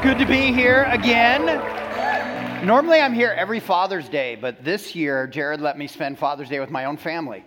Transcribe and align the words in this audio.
Good 0.00 0.18
to 0.18 0.26
be 0.26 0.52
here 0.52 0.84
again. 0.84 1.44
Normally, 2.64 3.00
I'm 3.00 3.12
here 3.12 3.34
every 3.36 3.58
Father's 3.58 4.08
Day, 4.08 4.36
but 4.36 4.64
this 4.64 4.94
year, 4.94 5.26
Jared 5.26 5.60
let 5.60 5.76
me 5.76 5.88
spend 5.88 6.20
Father's 6.20 6.48
Day 6.48 6.60
with 6.60 6.70
my 6.70 6.84
own 6.84 6.96
family. 6.96 7.44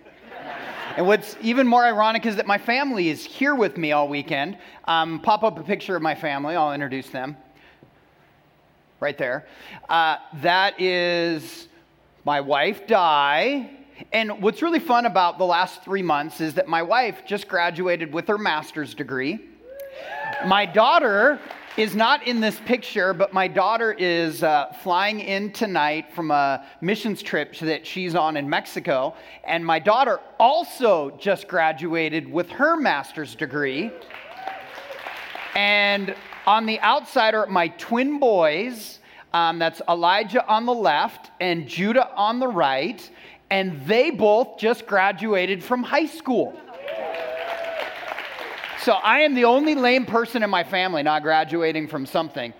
And 0.98 1.06
what's 1.06 1.34
even 1.40 1.66
more 1.66 1.82
ironic 1.82 2.26
is 2.26 2.36
that 2.36 2.46
my 2.46 2.58
family 2.58 3.08
is 3.08 3.24
here 3.24 3.54
with 3.54 3.78
me 3.78 3.92
all 3.92 4.06
weekend. 4.06 4.58
Um, 4.84 5.20
pop 5.20 5.44
up 5.44 5.58
a 5.58 5.62
picture 5.62 5.96
of 5.96 6.02
my 6.02 6.14
family, 6.14 6.54
I'll 6.54 6.74
introduce 6.74 7.08
them. 7.08 7.38
Right 9.00 9.16
there. 9.16 9.46
Uh, 9.88 10.16
that 10.42 10.78
is 10.78 11.68
my 12.26 12.42
wife, 12.42 12.86
Di. 12.86 13.70
And 14.12 14.42
what's 14.42 14.60
really 14.60 14.78
fun 14.78 15.06
about 15.06 15.38
the 15.38 15.46
last 15.46 15.82
three 15.82 16.02
months 16.02 16.42
is 16.42 16.52
that 16.54 16.68
my 16.68 16.82
wife 16.82 17.22
just 17.26 17.48
graduated 17.48 18.12
with 18.12 18.28
her 18.28 18.36
master's 18.36 18.92
degree. 18.92 19.40
My 20.44 20.66
daughter 20.66 21.40
is 21.78 21.96
not 21.96 22.26
in 22.26 22.40
this 22.40 22.60
picture, 22.66 23.14
but 23.14 23.32
my 23.32 23.48
daughter 23.48 23.92
is 23.92 24.42
uh, 24.42 24.66
flying 24.82 25.20
in 25.20 25.50
tonight 25.52 26.12
from 26.12 26.30
a 26.30 26.66
missions 26.82 27.22
trip 27.22 27.56
that 27.56 27.86
she's 27.86 28.14
on 28.14 28.36
in 28.36 28.48
Mexico. 28.48 29.14
And 29.44 29.64
my 29.64 29.78
daughter 29.78 30.20
also 30.38 31.16
just 31.18 31.48
graduated 31.48 32.30
with 32.30 32.50
her 32.50 32.76
master's 32.76 33.34
degree. 33.34 33.90
And 35.54 36.14
on 36.46 36.66
the 36.66 36.78
outside 36.80 37.34
are 37.34 37.46
my 37.46 37.68
twin 37.68 38.18
boys. 38.18 38.98
Um, 39.32 39.58
that's 39.58 39.80
Elijah 39.88 40.46
on 40.46 40.66
the 40.66 40.74
left 40.74 41.30
and 41.40 41.66
Judah 41.66 42.14
on 42.14 42.38
the 42.38 42.48
right. 42.48 43.08
And 43.50 43.80
they 43.86 44.10
both 44.10 44.58
just 44.58 44.86
graduated 44.86 45.64
from 45.64 45.82
high 45.82 46.06
school. 46.06 46.54
So 48.82 48.94
I 48.94 49.20
am 49.20 49.34
the 49.34 49.44
only 49.44 49.76
lame 49.76 50.04
person 50.06 50.42
in 50.42 50.50
my 50.50 50.64
family 50.64 51.04
not 51.04 51.22
graduating 51.22 51.86
from 51.86 52.04
something. 52.04 52.52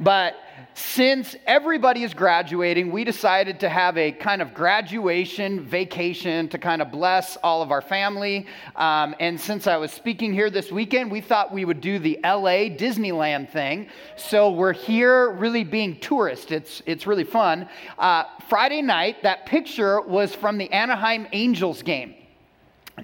But 0.00 0.34
since 0.72 1.36
everybody 1.46 2.02
is 2.02 2.14
graduating, 2.14 2.90
we 2.90 3.04
decided 3.04 3.60
to 3.60 3.68
have 3.68 3.98
a 3.98 4.10
kind 4.10 4.40
of 4.40 4.54
graduation 4.54 5.60
vacation 5.60 6.48
to 6.48 6.56
kind 6.56 6.80
of 6.80 6.90
bless 6.90 7.36
all 7.42 7.60
of 7.60 7.72
our 7.72 7.82
family. 7.82 8.46
Um, 8.74 9.14
and 9.20 9.38
since 9.38 9.66
I 9.66 9.76
was 9.76 9.90
speaking 9.90 10.32
here 10.32 10.48
this 10.48 10.72
weekend, 10.72 11.10
we 11.10 11.20
thought 11.20 11.52
we 11.52 11.66
would 11.66 11.82
do 11.82 11.98
the 11.98 12.18
LA 12.24 12.72
Disneyland 12.72 13.50
thing. 13.50 13.88
So 14.16 14.50
we're 14.52 14.72
here 14.72 15.32
really 15.32 15.62
being 15.62 16.00
tourists. 16.00 16.52
It's, 16.52 16.82
it's 16.86 17.06
really 17.06 17.24
fun. 17.24 17.68
Uh, 17.98 18.24
Friday 18.48 18.80
night, 18.80 19.22
that 19.24 19.44
picture 19.44 20.00
was 20.00 20.34
from 20.34 20.56
the 20.56 20.72
Anaheim 20.72 21.26
Angels 21.32 21.82
game. 21.82 22.14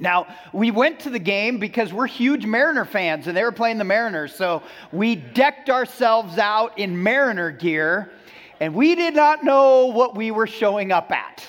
Now, 0.00 0.26
we 0.52 0.70
went 0.70 1.00
to 1.00 1.10
the 1.10 1.18
game 1.18 1.58
because 1.58 1.92
we're 1.92 2.06
huge 2.06 2.46
Mariner 2.46 2.84
fans 2.84 3.26
and 3.26 3.36
they 3.36 3.44
were 3.44 3.52
playing 3.52 3.78
the 3.78 3.84
Mariners. 3.84 4.34
So 4.34 4.62
we 4.90 5.16
decked 5.16 5.68
ourselves 5.68 6.38
out 6.38 6.78
in 6.78 7.02
Mariner 7.02 7.50
gear 7.50 8.10
and 8.58 8.74
we 8.74 8.94
did 8.94 9.14
not 9.14 9.44
know 9.44 9.86
what 9.86 10.14
we 10.16 10.30
were 10.30 10.46
showing 10.46 10.92
up 10.92 11.10
at. 11.10 11.44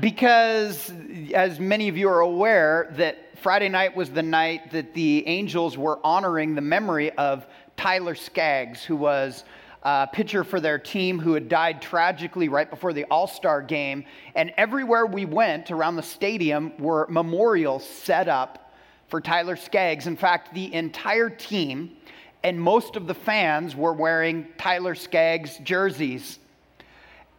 because, 0.00 0.92
as 1.32 1.58
many 1.58 1.88
of 1.88 1.96
you 1.96 2.08
are 2.08 2.20
aware, 2.20 2.92
that 2.96 3.38
Friday 3.38 3.68
night 3.68 3.96
was 3.96 4.10
the 4.10 4.22
night 4.22 4.70
that 4.72 4.92
the 4.94 5.26
Angels 5.26 5.78
were 5.78 5.98
honoring 6.04 6.54
the 6.54 6.60
memory 6.60 7.10
of 7.12 7.46
Tyler 7.76 8.14
Skaggs, 8.14 8.84
who 8.84 8.96
was 8.96 9.44
uh, 9.82 10.06
pitcher 10.06 10.44
for 10.44 10.60
their 10.60 10.78
team 10.78 11.18
who 11.18 11.32
had 11.34 11.48
died 11.48 11.80
tragically 11.80 12.48
right 12.48 12.68
before 12.68 12.92
the 12.92 13.04
All 13.04 13.26
Star 13.26 13.62
game. 13.62 14.04
And 14.34 14.52
everywhere 14.56 15.06
we 15.06 15.24
went 15.24 15.70
around 15.70 15.96
the 15.96 16.02
stadium 16.02 16.72
were 16.78 17.06
memorials 17.08 17.86
set 17.86 18.28
up 18.28 18.72
for 19.08 19.20
Tyler 19.20 19.56
Skaggs. 19.56 20.06
In 20.06 20.16
fact, 20.16 20.54
the 20.54 20.72
entire 20.74 21.30
team 21.30 21.96
and 22.42 22.60
most 22.60 22.96
of 22.96 23.06
the 23.06 23.14
fans 23.14 23.76
were 23.76 23.92
wearing 23.92 24.46
Tyler 24.56 24.94
Skaggs 24.94 25.58
jerseys. 25.58 26.38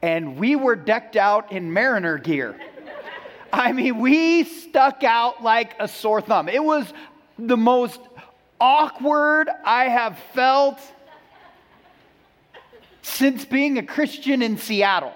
And 0.01 0.37
we 0.37 0.55
were 0.55 0.75
decked 0.75 1.15
out 1.15 1.51
in 1.51 1.71
Mariner 1.71 2.17
gear. 2.17 2.55
I 3.53 3.71
mean, 3.71 3.99
we 3.99 4.43
stuck 4.43 5.03
out 5.03 5.43
like 5.43 5.75
a 5.79 5.87
sore 5.87 6.21
thumb. 6.21 6.47
It 6.49 6.63
was 6.63 6.91
the 7.37 7.57
most 7.57 7.99
awkward 8.59 9.49
I 9.65 9.85
have 9.85 10.17
felt 10.33 10.79
since 13.01 13.45
being 13.45 13.77
a 13.77 13.83
Christian 13.83 14.41
in 14.41 14.57
Seattle. 14.57 15.13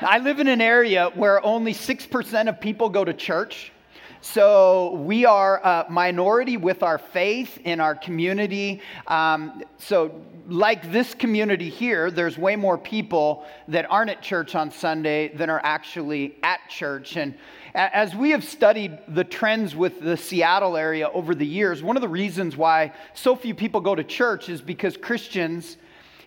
I 0.00 0.18
live 0.18 0.38
in 0.38 0.48
an 0.48 0.60
area 0.60 1.10
where 1.14 1.44
only 1.44 1.72
6% 1.72 2.48
of 2.48 2.60
people 2.60 2.88
go 2.90 3.04
to 3.04 3.14
church. 3.14 3.72
So 4.20 4.94
we 4.94 5.26
are 5.26 5.60
a 5.62 5.86
minority 5.90 6.56
with 6.56 6.82
our 6.82 6.98
faith 6.98 7.58
in 7.64 7.78
our 7.78 7.94
community. 7.94 8.80
Um, 9.06 9.62
so, 9.78 10.22
like 10.46 10.90
this 10.90 11.14
community 11.14 11.68
here, 11.68 12.10
there's 12.10 12.38
way 12.38 12.56
more 12.56 12.76
people 12.76 13.44
that 13.68 13.90
aren't 13.90 14.10
at 14.10 14.22
church 14.22 14.54
on 14.54 14.70
Sunday 14.70 15.28
than 15.28 15.50
are 15.50 15.60
actually 15.62 16.36
at 16.42 16.60
church. 16.68 17.16
And 17.16 17.34
as 17.74 18.14
we 18.14 18.30
have 18.30 18.44
studied 18.44 18.98
the 19.08 19.24
trends 19.24 19.74
with 19.74 20.00
the 20.00 20.16
Seattle 20.16 20.76
area 20.76 21.08
over 21.10 21.34
the 21.34 21.46
years, 21.46 21.82
one 21.82 21.96
of 21.96 22.02
the 22.02 22.08
reasons 22.08 22.56
why 22.56 22.92
so 23.14 23.34
few 23.34 23.54
people 23.54 23.80
go 23.80 23.96
to 23.96 24.04
church 24.04 24.48
is 24.48 24.60
because 24.60 24.96
Christians 24.96 25.76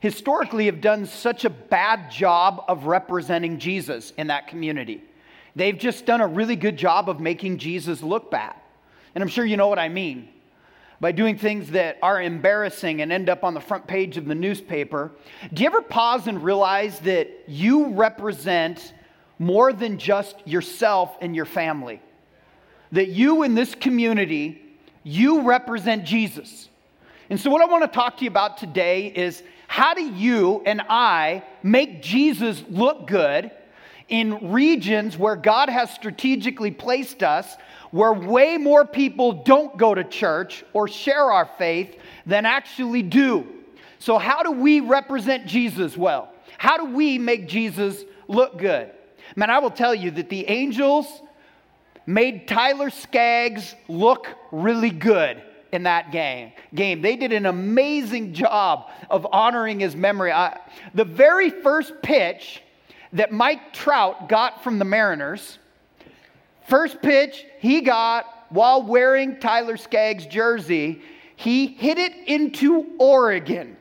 historically 0.02 0.66
have 0.66 0.82
done 0.82 1.06
such 1.06 1.46
a 1.46 1.50
bad 1.50 2.12
job 2.12 2.66
of 2.68 2.86
representing 2.86 3.60
Jesus 3.60 4.12
in 4.18 4.28
that 4.28 4.48
community. 4.48 5.04
They've 5.56 5.78
just 5.78 6.06
done 6.06 6.22
a 6.22 6.28
really 6.28 6.58
good 6.58 6.78
job 6.78 7.10
of 7.10 7.20
making 7.20 7.60
Jesus 7.60 8.04
look 8.04 8.30
bad. 8.30 8.56
And 9.16 9.22
I'm 9.24 9.30
sure 9.30 9.46
you 9.46 9.58
know 9.58 9.70
what 9.70 9.80
I 9.80 9.90
mean. 9.90 10.30
By 11.00 11.12
doing 11.14 11.38
things 11.38 11.72
that 11.72 11.98
are 12.02 12.22
embarrassing 12.22 13.02
and 13.02 13.12
end 13.12 13.30
up 13.30 13.44
on 13.44 13.54
the 13.54 13.62
front 13.62 13.88
page 13.88 14.18
of 14.18 14.26
the 14.26 14.36
newspaper. 14.36 15.12
Do 15.54 15.64
you 15.64 15.68
ever 15.68 15.82
pause 15.82 16.28
and 16.28 16.44
realize 16.44 17.00
that 17.02 17.30
you 17.48 17.90
represent 17.90 18.94
more 19.40 19.74
than 19.74 19.98
just 19.98 20.36
yourself 20.48 21.16
and 21.22 21.36
your 21.36 21.46
family. 21.46 22.02
That 22.92 23.10
you 23.10 23.44
in 23.44 23.56
this 23.56 23.76
community, 23.76 24.62
you 25.04 25.42
represent 25.42 26.06
Jesus. 26.06 26.70
And 27.30 27.40
so, 27.40 27.50
what 27.50 27.62
I 27.62 27.66
want 27.66 27.84
to 27.84 27.94
talk 27.94 28.18
to 28.18 28.24
you 28.24 28.30
about 28.30 28.58
today 28.58 29.08
is 29.08 29.44
how 29.68 29.94
do 29.94 30.04
you 30.04 30.62
and 30.66 30.82
I 30.90 31.44
make 31.62 32.02
Jesus 32.02 32.64
look 32.70 33.08
good 33.08 33.52
in 34.08 34.52
regions 34.52 35.18
where 35.18 35.36
God 35.36 35.70
has 35.70 35.92
strategically 35.92 36.72
placed 36.72 37.24
us, 37.24 37.58
where 37.92 38.14
way 38.14 38.58
more 38.58 38.86
people 38.86 39.34
don't 39.44 39.78
go 39.78 39.94
to 39.94 40.06
church 40.06 40.64
or 40.72 40.88
share 40.88 41.32
our 41.32 41.50
faith 41.58 41.98
than 42.26 42.46
actually 42.46 43.04
do? 43.04 43.46
So, 44.00 44.18
how 44.18 44.44
do 44.44 44.52
we 44.52 44.80
represent 44.80 45.48
Jesus 45.48 45.98
well? 45.98 46.34
How 46.58 46.78
do 46.78 46.96
we 46.96 47.18
make 47.18 47.48
Jesus 47.48 48.04
look 48.28 48.58
good? 48.58 48.92
Man, 49.38 49.52
I 49.52 49.60
will 49.60 49.70
tell 49.70 49.94
you 49.94 50.10
that 50.12 50.30
the 50.30 50.50
Angels 50.50 51.22
made 52.08 52.48
Tyler 52.48 52.90
Skaggs 52.90 53.76
look 53.88 54.28
really 54.52 54.90
good 54.90 55.44
in 55.72 55.84
that 55.84 56.12
game. 56.12 56.54
Game. 56.74 57.04
They 57.04 57.16
did 57.16 57.32
an 57.32 57.46
amazing 57.46 58.34
job 58.34 58.90
of 59.12 59.28
honoring 59.32 59.80
his 59.80 59.96
memory. 59.96 60.32
I, 60.32 60.60
the 60.96 61.06
very 61.06 61.52
first 61.52 62.02
pitch 62.02 62.64
that 63.14 63.32
Mike 63.32 63.74
Trout 63.74 64.28
got 64.28 64.64
from 64.64 64.80
the 64.80 64.86
Mariners, 64.86 65.60
first 66.68 67.00
pitch 67.04 67.46
he 67.60 67.82
got 67.82 68.26
while 68.50 68.82
wearing 68.82 69.40
Tyler 69.40 69.78
Skaggs' 69.78 70.26
jersey, 70.26 71.04
he 71.36 71.68
hit 71.68 72.00
it 72.00 72.14
into 72.28 72.96
Oregon. 72.98 73.78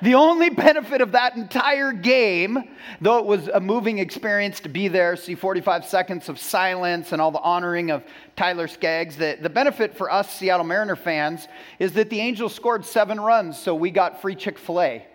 The 0.00 0.14
only 0.14 0.48
benefit 0.48 1.00
of 1.00 1.12
that 1.12 1.34
entire 1.34 1.92
game, 1.92 2.68
though 3.00 3.18
it 3.18 3.24
was 3.24 3.48
a 3.48 3.58
moving 3.58 3.98
experience 3.98 4.60
to 4.60 4.68
be 4.68 4.86
there, 4.86 5.16
see 5.16 5.34
45 5.34 5.84
seconds 5.84 6.28
of 6.28 6.38
silence 6.38 7.10
and 7.10 7.20
all 7.20 7.32
the 7.32 7.40
honoring 7.40 7.90
of 7.90 8.04
Tyler 8.36 8.68
Skaggs, 8.68 9.16
the, 9.16 9.36
the 9.40 9.50
benefit 9.50 9.96
for 9.96 10.08
us 10.08 10.32
Seattle 10.32 10.64
Mariner 10.64 10.94
fans 10.94 11.48
is 11.80 11.94
that 11.94 12.10
the 12.10 12.20
Angels 12.20 12.54
scored 12.54 12.84
seven 12.84 13.20
runs, 13.20 13.58
so 13.58 13.74
we 13.74 13.90
got 13.90 14.22
free 14.22 14.36
Chick 14.36 14.56
fil 14.56 14.80
A. 14.80 15.06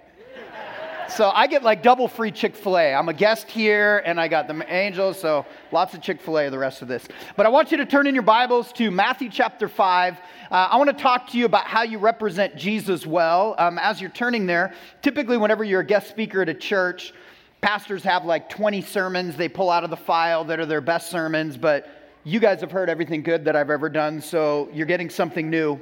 So 1.10 1.30
I 1.30 1.48
get 1.48 1.64
like 1.64 1.84
double 1.84 2.08
free 2.08 2.32
Chick 2.32 2.56
fil 2.56 2.78
A. 2.78 2.94
I'm 2.94 3.10
a 3.10 3.14
guest 3.14 3.50
here 3.50 4.02
and 4.06 4.20
I 4.20 4.28
got 4.28 4.48
the 4.48 4.66
Angels, 4.74 5.20
so 5.20 5.46
lots 5.72 5.94
of 5.94 6.02
Chick 6.02 6.22
fil 6.22 6.40
A 6.40 6.50
the 6.50 6.58
rest 6.58 6.82
of 6.82 6.88
this. 6.88 7.08
But 7.36 7.46
I 7.46 7.50
want 7.50 7.72
you 7.72 7.78
to 7.78 7.86
turn 7.86 8.08
in 8.08 8.16
your 8.16 8.24
Bibles 8.24 8.72
to 8.74 8.90
Matthew 8.90 9.30
chapter 9.30 9.68
5. 9.68 10.14
Uh, 10.14 10.20
I 10.50 10.78
want 10.78 10.90
to 10.90 10.96
talk 10.96 11.30
to 11.32 11.38
you 11.38 11.46
about 11.46 11.66
how 11.66 11.84
you 11.84 12.00
represent 12.00 12.56
Jesus 12.56 13.06
well. 13.06 13.56
Um, 13.58 13.78
as 13.78 14.02
you're 14.02 14.10
turning 14.12 14.46
there, 14.46 14.74
typically, 15.02 15.38
whenever 15.38 15.64
you're 15.64 15.82
a 15.82 15.86
guest 15.86 16.10
speaker 16.10 16.42
at 16.42 16.50
a 16.50 16.54
church, 16.54 17.14
pastors 17.62 18.04
have 18.04 18.26
like 18.26 18.50
20 18.50 18.82
sermons 18.82 19.36
they 19.36 19.50
pull 19.50 19.70
out 19.70 19.84
of 19.84 19.90
the 19.90 19.98
file 19.98 20.44
that 20.46 20.60
are 20.60 20.66
their 20.66 20.82
best 20.82 21.12
sermons, 21.12 21.58
but 21.58 21.88
you 22.24 22.40
guys 22.40 22.62
have 22.62 22.72
heard 22.72 22.90
everything 22.90 23.22
good 23.22 23.46
that 23.46 23.56
I've 23.56 23.70
ever 23.70 23.90
done, 23.90 24.22
so 24.22 24.70
you're 24.74 24.86
getting 24.86 25.10
something 25.10 25.50
new. 25.50 25.80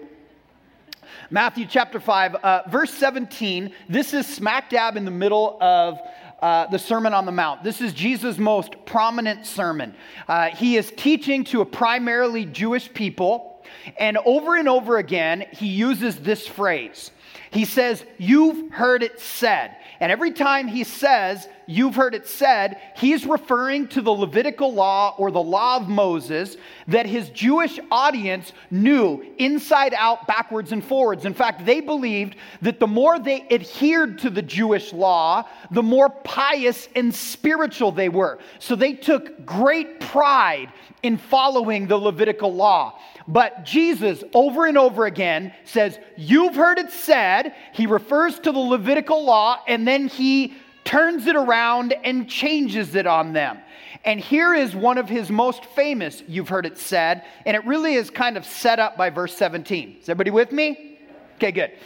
Matthew 1.34 1.66
chapter 1.66 2.02
5, 2.02 2.36
uh, 2.36 2.62
verse 2.68 2.94
17. 2.94 3.72
This 3.88 4.14
is 4.14 4.28
smack 4.28 4.70
dab 4.70 4.98
in 4.98 5.06
the 5.06 5.12
middle 5.12 5.58
of 5.62 5.98
uh, 6.42 6.68
the 6.68 6.78
Sermon 6.78 7.14
on 7.14 7.26
the 7.26 7.32
Mount. 7.32 7.64
This 7.64 7.80
is 7.80 7.94
Jesus' 7.94 8.38
most 8.38 8.76
prominent 8.86 9.46
sermon. 9.46 9.96
Uh, 10.28 10.50
he 10.50 10.76
is 10.76 10.92
teaching 10.98 11.46
to 11.46 11.62
a 11.62 11.66
primarily 11.66 12.44
Jewish 12.44 12.94
people. 12.94 13.64
And 13.98 14.18
over 14.26 14.58
and 14.58 14.68
over 14.68 14.98
again, 14.98 15.46
he 15.54 15.68
uses 15.68 16.18
this 16.18 16.46
phrase. 16.46 17.12
He 17.52 17.64
says, 17.64 18.04
You've 18.18 18.70
heard 18.74 19.02
it 19.02 19.18
said. 19.18 19.78
And 20.02 20.12
every 20.12 20.32
time 20.32 20.68
he 20.68 20.84
says, 20.84 21.48
You've 21.72 21.96
heard 21.96 22.16
it 22.16 22.28
said, 22.28 22.82
he's 22.98 23.26
referring 23.26 23.88
to 23.90 24.02
the 24.02 24.12
Levitical 24.12 24.74
law 24.74 25.16
or 25.18 25.32
the 25.32 25.42
law 25.42 25.78
of 25.78 25.88
Moses 25.88 26.58
that 26.88 27.06
his 27.06 27.30
Jewish 27.30 27.80
audience 27.90 28.52
knew 28.70 29.24
inside 29.38 29.94
out, 29.96 30.28
backwards, 30.28 30.74
and 30.74 30.84
forwards. 30.84 31.24
In 31.24 31.34
fact, 31.34 31.66
they 31.66 31.80
believed 31.80 32.36
that 32.62 32.82
the 32.82 32.88
more 32.88 33.20
they 33.20 33.48
adhered 33.50 34.20
to 34.20 34.30
the 34.30 34.42
Jewish 34.42 34.92
law, 34.92 35.48
the 35.72 35.84
more 35.84 36.10
pious 36.10 36.90
and 36.94 37.16
spiritual 37.16 37.94
they 37.94 38.10
were. 38.10 38.40
So 38.60 38.76
they 38.76 38.94
took 38.94 39.46
great 39.46 40.02
pride 40.02 40.74
in 41.04 41.18
following 41.18 41.88
the 41.88 41.98
Levitical 41.98 42.54
law. 42.54 43.00
But 43.28 43.66
Jesus, 43.66 44.24
over 44.34 44.66
and 44.66 44.78
over 44.78 45.06
again, 45.06 45.54
says, 45.64 46.00
You've 46.18 46.56
heard 46.56 46.80
it 46.80 46.92
said. 46.92 47.56
He 47.74 47.88
refers 47.88 48.40
to 48.40 48.52
the 48.52 48.60
Levitical 48.60 49.24
law 49.24 49.60
and 49.68 49.88
then 49.88 50.08
he 50.08 50.54
turns 50.84 51.28
it 51.28 51.36
around 51.36 51.94
and 52.04 52.28
changes 52.28 52.96
it 52.96 53.08
on 53.08 53.34
them. 53.34 53.60
And 54.04 54.20
here 54.20 54.54
is 54.54 54.76
one 54.76 54.98
of 54.98 55.08
his 55.08 55.30
most 55.30 55.66
famous, 55.66 56.24
you've 56.28 56.50
heard 56.50 56.66
it 56.66 56.78
said, 56.78 57.24
and 57.46 57.56
it 57.56 57.64
really 57.66 57.94
is 57.94 58.10
kind 58.10 58.36
of 58.36 58.46
set 58.46 58.80
up 58.80 58.98
by 58.98 59.12
verse 59.12 59.36
17. 59.38 59.98
Is 60.02 60.10
everybody 60.10 60.32
with 60.32 60.52
me? 60.52 61.00
Okay, 61.36 61.52
good. 61.52 61.70
It 61.70 61.80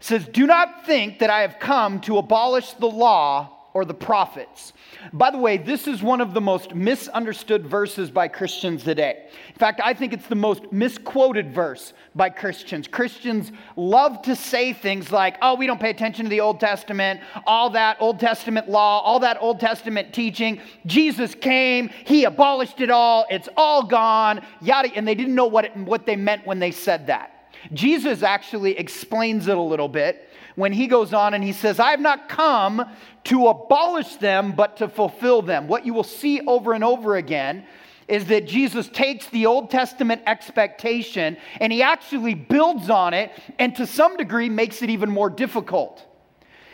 says, 0.00 0.26
Do 0.26 0.46
not 0.46 0.84
think 0.84 1.20
that 1.20 1.30
I 1.30 1.40
have 1.40 1.58
come 1.58 2.00
to 2.02 2.18
abolish 2.18 2.72
the 2.74 2.86
law 2.86 3.53
or 3.74 3.84
the 3.84 3.92
prophets. 3.92 4.72
By 5.12 5.32
the 5.32 5.38
way, 5.38 5.58
this 5.58 5.88
is 5.88 6.00
one 6.00 6.20
of 6.20 6.32
the 6.32 6.40
most 6.40 6.76
misunderstood 6.76 7.66
verses 7.66 8.08
by 8.08 8.28
Christians 8.28 8.84
today. 8.84 9.26
In 9.48 9.58
fact, 9.58 9.80
I 9.82 9.92
think 9.92 10.12
it's 10.12 10.28
the 10.28 10.36
most 10.36 10.70
misquoted 10.72 11.52
verse 11.52 11.92
by 12.14 12.30
Christians. 12.30 12.86
Christians 12.86 13.50
love 13.74 14.22
to 14.22 14.36
say 14.36 14.72
things 14.72 15.10
like, 15.10 15.36
oh, 15.42 15.56
we 15.56 15.66
don't 15.66 15.80
pay 15.80 15.90
attention 15.90 16.24
to 16.24 16.28
the 16.28 16.40
Old 16.40 16.60
Testament, 16.60 17.20
all 17.48 17.68
that 17.70 17.96
Old 17.98 18.20
Testament 18.20 18.68
law, 18.68 19.00
all 19.00 19.18
that 19.18 19.42
Old 19.42 19.58
Testament 19.58 20.14
teaching. 20.14 20.60
Jesus 20.86 21.34
came, 21.34 21.90
he 22.06 22.24
abolished 22.24 22.80
it 22.80 22.90
all, 22.90 23.26
it's 23.28 23.48
all 23.56 23.82
gone, 23.82 24.40
yada. 24.62 24.88
And 24.94 25.06
they 25.06 25.16
didn't 25.16 25.34
know 25.34 25.46
what, 25.46 25.64
it, 25.64 25.76
what 25.76 26.06
they 26.06 26.14
meant 26.14 26.46
when 26.46 26.60
they 26.60 26.70
said 26.70 27.08
that. 27.08 27.32
Jesus 27.72 28.22
actually 28.22 28.78
explains 28.78 29.48
it 29.48 29.56
a 29.56 29.60
little 29.60 29.88
bit 29.88 30.28
when 30.54 30.72
he 30.72 30.86
goes 30.86 31.12
on 31.12 31.34
and 31.34 31.42
he 31.42 31.52
says, 31.52 31.80
I 31.80 31.90
have 31.90 32.00
not 32.00 32.28
come 32.28 32.84
to 33.24 33.48
abolish 33.48 34.16
them, 34.16 34.52
but 34.52 34.76
to 34.78 34.88
fulfill 34.88 35.42
them. 35.42 35.66
What 35.66 35.84
you 35.84 35.94
will 35.94 36.04
see 36.04 36.40
over 36.46 36.72
and 36.72 36.84
over 36.84 37.16
again 37.16 37.64
is 38.06 38.26
that 38.26 38.46
Jesus 38.46 38.88
takes 38.88 39.26
the 39.30 39.46
Old 39.46 39.70
Testament 39.70 40.22
expectation 40.26 41.36
and 41.60 41.72
he 41.72 41.82
actually 41.82 42.34
builds 42.34 42.90
on 42.90 43.14
it 43.14 43.32
and 43.58 43.74
to 43.76 43.86
some 43.86 44.16
degree 44.16 44.48
makes 44.48 44.82
it 44.82 44.90
even 44.90 45.10
more 45.10 45.30
difficult. 45.30 46.04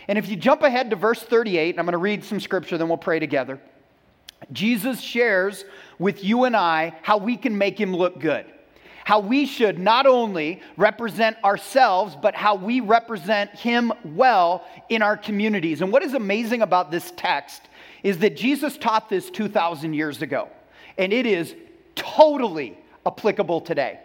And 0.08 0.18
if 0.18 0.28
you 0.28 0.36
jump 0.36 0.62
ahead 0.62 0.90
to 0.90 0.96
verse 0.96 1.22
38, 1.22 1.78
I'm 1.78 1.84
going 1.84 1.92
to 1.92 1.98
read 1.98 2.24
some 2.24 2.40
scripture, 2.40 2.76
then 2.76 2.88
we'll 2.88 2.98
pray 2.98 3.20
together. 3.20 3.60
Jesus 4.50 5.00
shares 5.00 5.64
with 5.98 6.24
you 6.24 6.44
and 6.44 6.56
I 6.56 6.94
how 7.02 7.18
we 7.18 7.36
can 7.36 7.56
make 7.56 7.80
him 7.80 7.94
look 7.94 8.18
good 8.18 8.46
how 9.10 9.18
we 9.18 9.44
should 9.44 9.76
not 9.76 10.06
only 10.06 10.62
represent 10.76 11.36
ourselves, 11.42 12.16
but 12.22 12.32
how 12.32 12.54
we 12.54 12.78
represent 12.78 13.50
Him 13.50 13.92
well 14.04 14.64
in 14.88 15.02
our 15.02 15.16
communities. 15.16 15.82
And 15.82 15.90
what 15.90 16.04
is 16.04 16.14
amazing 16.14 16.62
about 16.62 16.92
this 16.92 17.12
text 17.16 17.60
is 18.04 18.18
that 18.18 18.36
Jesus 18.36 18.78
taught 18.78 19.08
this 19.08 19.28
2,000 19.28 19.94
years 19.94 20.22
ago, 20.22 20.48
and 20.96 21.12
it 21.12 21.26
is 21.26 21.56
totally 21.96 22.78
applicable 23.04 23.62
today. 23.62 23.98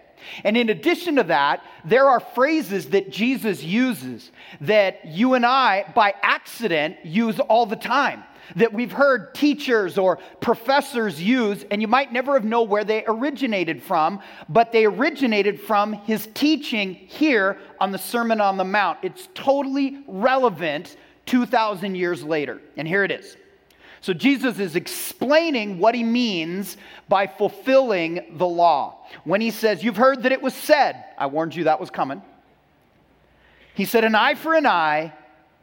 And 0.43 0.57
in 0.57 0.69
addition 0.69 1.17
to 1.17 1.23
that, 1.25 1.63
there 1.83 2.07
are 2.07 2.19
phrases 2.19 2.89
that 2.89 3.11
Jesus 3.11 3.61
uses 3.61 4.31
that 4.61 5.05
you 5.05 5.35
and 5.35 5.45
I, 5.45 5.85
by 5.93 6.15
accident, 6.23 6.97
use 7.05 7.39
all 7.39 7.67
the 7.67 7.75
time 7.75 8.23
that 8.55 8.73
we've 8.73 8.91
heard 8.91 9.33
teachers 9.33 9.97
or 9.97 10.17
professors 10.39 11.21
use, 11.21 11.65
and 11.71 11.81
you 11.81 11.87
might 11.87 12.13
never 12.13 12.33
have 12.33 12.45
known 12.45 12.69
where 12.69 12.83
they 12.83 13.03
originated 13.07 13.81
from, 13.81 14.19
but 14.49 14.71
they 14.71 14.85
originated 14.85 15.59
from 15.59 15.93
his 15.93 16.27
teaching 16.33 16.93
here 16.93 17.57
on 17.79 17.91
the 17.91 17.97
Sermon 17.97 18.41
on 18.41 18.57
the 18.57 18.63
Mount. 18.63 18.99
It's 19.01 19.27
totally 19.33 20.03
relevant 20.07 20.95
2,000 21.25 21.95
years 21.95 22.23
later. 22.23 22.61
And 22.77 22.87
here 22.87 23.03
it 23.03 23.11
is. 23.11 23.37
So 24.01 24.13
Jesus 24.13 24.59
is 24.59 24.75
explaining 24.75 25.79
what 25.79 25.95
he 25.95 26.03
means 26.03 26.77
by 27.09 27.25
fulfilling 27.25 28.37
the 28.37 28.45
law. 28.45 29.07
When 29.23 29.41
he 29.41 29.49
says, 29.49 29.83
You've 29.83 29.97
heard 29.97 30.23
that 30.23 30.31
it 30.31 30.43
was 30.43 30.53
said, 30.53 31.03
I 31.17 31.25
warned 31.25 31.55
you 31.55 31.63
that 31.63 31.79
was 31.79 31.89
coming. 31.89 32.21
He 33.73 33.85
said, 33.85 34.03
An 34.03 34.13
eye 34.13 34.35
for 34.35 34.53
an 34.53 34.67
eye 34.67 35.11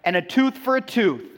and 0.03 0.17
a 0.17 0.23
tooth 0.23 0.59
for 0.59 0.77
a 0.77 0.81
tooth. 0.81 1.32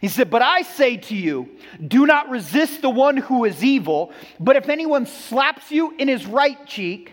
He 0.00 0.08
said, 0.08 0.30
But 0.30 0.42
I 0.42 0.62
say 0.62 0.96
to 0.96 1.14
you, 1.14 1.48
do 1.86 2.06
not 2.06 2.28
resist 2.28 2.82
the 2.82 2.90
one 2.90 3.16
who 3.16 3.44
is 3.44 3.64
evil, 3.64 4.12
but 4.38 4.56
if 4.56 4.68
anyone 4.68 5.06
slaps 5.06 5.70
you 5.70 5.94
in 5.96 6.08
his 6.08 6.26
right 6.26 6.66
cheek, 6.66 7.12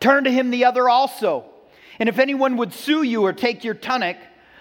turn 0.00 0.24
to 0.24 0.30
him 0.30 0.50
the 0.50 0.64
other 0.64 0.88
also. 0.88 1.44
And 1.98 2.08
if 2.08 2.18
anyone 2.18 2.56
would 2.56 2.72
sue 2.72 3.02
you 3.02 3.22
or 3.22 3.32
take 3.32 3.64
your 3.64 3.74
tunic, 3.74 4.18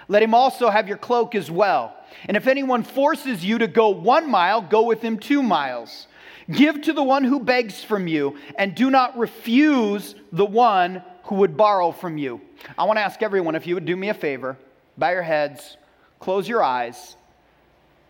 let 0.07 0.21
him 0.21 0.33
also 0.33 0.69
have 0.69 0.87
your 0.87 0.97
cloak 0.97 1.35
as 1.35 1.49
well. 1.49 1.95
And 2.25 2.37
if 2.37 2.47
anyone 2.47 2.83
forces 2.83 3.43
you 3.43 3.57
to 3.59 3.67
go 3.67 3.89
one 3.89 4.29
mile, 4.29 4.61
go 4.61 4.83
with 4.83 5.01
him 5.01 5.17
two 5.17 5.41
miles. 5.41 6.07
Give 6.51 6.81
to 6.81 6.93
the 6.93 7.03
one 7.03 7.23
who 7.23 7.39
begs 7.39 7.83
from 7.83 8.07
you, 8.07 8.37
and 8.57 8.75
do 8.75 8.89
not 8.89 9.17
refuse 9.17 10.13
the 10.31 10.45
one 10.45 11.01
who 11.23 11.35
would 11.35 11.55
borrow 11.55 11.91
from 11.91 12.17
you. 12.17 12.41
I 12.77 12.83
want 12.83 12.97
to 12.97 13.01
ask 13.01 13.21
everyone 13.21 13.55
if 13.55 13.65
you 13.65 13.75
would 13.75 13.85
do 13.85 13.95
me 13.95 14.09
a 14.09 14.13
favor, 14.13 14.57
bow 14.97 15.11
your 15.11 15.21
heads. 15.21 15.77
Close 16.23 16.47
your 16.47 16.63
eyes. 16.63 17.17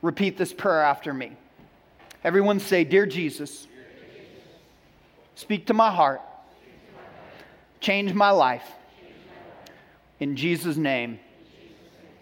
Repeat 0.04 0.38
this 0.38 0.54
prayer 0.54 0.84
after 0.84 1.12
me. 1.16 1.32
Everyone 2.24 2.60
say, 2.60 2.84
Dear 2.84 3.08
Jesus, 3.08 3.66
speak 5.34 5.66
to 5.66 5.74
my 5.74 5.90
heart, 5.90 6.22
change 7.80 8.14
my 8.14 8.30
life. 8.30 8.72
In 10.20 10.36
Jesus' 10.36 10.78
name, 10.78 11.20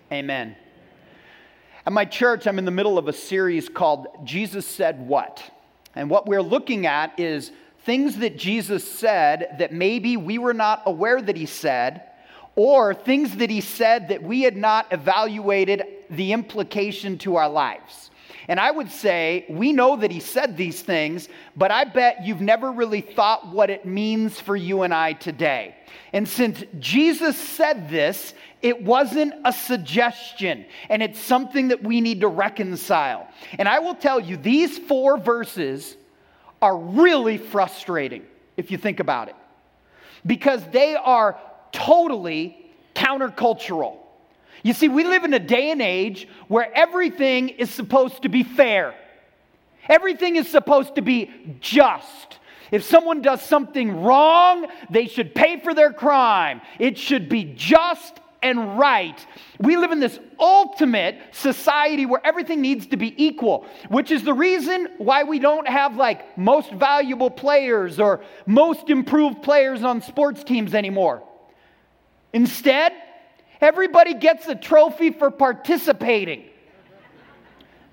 amen. 0.10 0.56
At 1.86 1.92
my 1.92 2.06
church, 2.06 2.48
I'm 2.48 2.58
in 2.58 2.64
the 2.64 2.72
middle 2.72 2.98
of 2.98 3.10
a 3.10 3.14
series 3.14 3.68
called 3.68 4.08
Jesus 4.24 4.66
Said 4.66 5.06
What? 5.06 5.44
And 5.94 6.10
what 6.10 6.26
we're 6.26 6.42
looking 6.42 6.86
at 6.86 7.20
is 7.20 7.52
things 7.80 8.20
that 8.20 8.38
Jesus 8.38 8.90
said 8.90 9.58
that 9.60 9.74
maybe 9.74 10.16
we 10.16 10.38
were 10.38 10.54
not 10.54 10.84
aware 10.86 11.22
that 11.22 11.36
he 11.36 11.46
said 11.46 12.11
or 12.56 12.94
things 12.94 13.38
that 13.38 13.50
he 13.50 13.62
said 13.62 14.10
that 14.10 14.22
we 14.22 14.42
had 14.42 14.58
not 14.58 14.92
evaluated 14.92 15.84
the 16.10 16.34
implication 16.34 17.18
to 17.20 17.38
our 17.38 17.50
lives. 17.50 18.10
And 18.48 18.60
I 18.60 18.72
would 18.72 18.92
say, 18.92 19.46
we 19.50 19.72
know 19.72 19.96
that 19.96 20.12
he 20.12 20.20
said 20.20 20.58
these 20.58 20.82
things, 20.82 21.30
but 21.56 21.72
I 21.72 21.86
bet 21.86 22.26
you've 22.26 22.42
never 22.42 22.72
really 22.72 23.02
thought 23.02 23.48
what 23.48 23.70
it 23.70 23.86
means 23.86 24.40
for 24.40 24.56
you 24.56 24.82
and 24.82 24.94
I 24.94 25.14
today. 25.14 25.76
And 26.12 26.28
since 26.28 26.64
Jesus 26.80 27.38
said 27.38 27.90
this, 27.90 28.34
it 28.62 28.82
wasn't 28.84 29.34
a 29.46 29.54
suggestion, 29.54 30.66
and 30.90 31.02
it's 31.02 31.20
something 31.20 31.70
that 31.70 31.82
we 31.84 32.02
need 32.02 32.22
to 32.22 32.28
reconcile. 32.28 33.28
And 33.58 33.68
I 33.68 33.80
will 33.80 33.96
tell 33.96 34.20
you, 34.20 34.38
these 34.38 34.78
four 34.78 35.18
verses 35.18 35.96
are 36.62 36.78
really 36.78 37.38
frustrating 37.38 38.26
if 38.58 38.70
you 38.70 38.78
think 38.78 39.00
about 39.00 39.30
it, 39.30 39.36
because 40.26 40.64
they 40.72 40.96
are 40.96 41.40
totally 41.72 42.58
countercultural. 42.96 43.98
You 44.64 44.74
see, 44.74 44.90
we 44.90 45.04
live 45.04 45.24
in 45.24 45.34
a 45.34 45.40
day 45.40 45.72
and 45.72 45.82
age 45.82 46.28
where 46.48 46.70
everything 46.76 47.50
is 47.50 47.70
supposed 47.70 48.24
to 48.24 48.30
be 48.30 48.44
fair. 48.44 48.94
Everything 49.90 50.36
is 50.36 50.48
supposed 50.50 50.96
to 50.96 51.02
be 51.02 51.32
just. 51.60 52.40
If 52.72 52.84
someone 52.84 53.22
does 53.22 53.42
something 53.42 54.04
wrong, 54.04 54.68
they 54.90 55.08
should 55.08 55.36
pay 55.36 55.60
for 55.60 55.74
their 55.74 55.92
crime. 55.92 56.62
It 56.80 56.98
should 56.98 57.28
be 57.28 57.44
just 57.44 58.20
and 58.44 58.80
right. 58.80 59.26
We 59.60 59.78
live 59.78 59.92
in 59.92 60.00
this 60.00 60.20
ultimate 60.40 61.20
society 61.32 62.06
where 62.06 62.22
everything 62.26 62.62
needs 62.62 62.88
to 62.88 62.98
be 62.98 63.14
equal, 63.24 63.66
which 63.90 64.10
is 64.10 64.24
the 64.24 64.34
reason 64.34 64.88
why 64.98 65.24
we 65.24 65.38
don't 65.38 65.68
have 65.68 65.96
like 65.96 66.38
most 66.38 66.72
valuable 66.72 67.30
players 67.30 68.00
or 68.00 68.22
most 68.46 68.90
improved 68.90 69.44
players 69.44 69.84
on 69.84 70.02
sports 70.02 70.44
teams 70.44 70.74
anymore. 70.74 71.24
Instead, 72.34 72.94
everybody 73.60 74.14
gets 74.14 74.48
a 74.48 74.56
trophy 74.56 75.12
for 75.12 75.32
participating. 75.32 76.46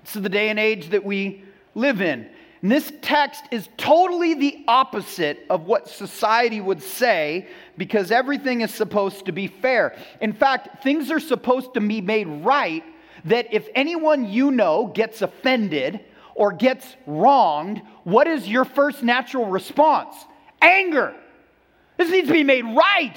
It's 0.03 0.13
the 0.13 0.29
day 0.29 0.49
and 0.49 0.59
age 0.59 0.89
that 0.89 1.03
we 1.03 1.43
live 1.75 2.01
in. 2.01 2.29
And 2.61 2.71
this 2.71 2.91
text 3.01 3.43
is 3.51 3.69
totally 3.77 4.33
the 4.33 4.65
opposite 4.67 5.45
of 5.49 5.65
what 5.65 5.87
society 5.87 6.59
would 6.59 6.81
say 6.81 7.47
because 7.77 8.11
everything 8.11 8.61
is 8.61 8.73
supposed 8.73 9.27
to 9.27 9.31
be 9.31 9.47
fair. 9.47 9.95
In 10.19 10.33
fact, 10.33 10.83
things 10.83 11.09
are 11.09 11.21
supposed 11.21 11.73
to 11.75 11.81
be 11.81 12.01
made 12.01 12.27
right 12.27 12.83
that 13.25 13.53
if 13.53 13.67
anyone 13.75 14.29
you 14.29 14.51
know 14.51 14.87
gets 14.87 15.21
offended 15.21 16.01
or 16.35 16.51
gets 16.51 16.95
wronged, 17.05 17.81
what 18.03 18.27
is 18.27 18.47
your 18.47 18.65
first 18.65 19.03
natural 19.03 19.45
response? 19.45 20.15
Anger. 20.61 21.15
This 21.97 22.09
needs 22.09 22.27
to 22.27 22.33
be 22.33 22.43
made 22.43 22.63
right. 22.63 23.15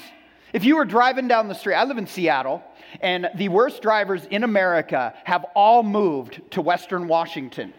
If 0.53 0.63
you 0.63 0.75
were 0.75 0.85
driving 0.85 1.27
down 1.27 1.47
the 1.47 1.55
street, 1.55 1.73
I 1.73 1.83
live 1.83 1.97
in 1.97 2.05
Seattle, 2.05 2.63
and 3.01 3.27
the 3.33 3.49
worst 3.49 3.81
drivers 3.81 4.23
in 4.25 4.43
America 4.43 5.15
have 5.23 5.47
all 5.55 5.81
moved 5.81 6.41
to 6.51 6.61
Western 6.61 7.07
Washington. 7.07 7.73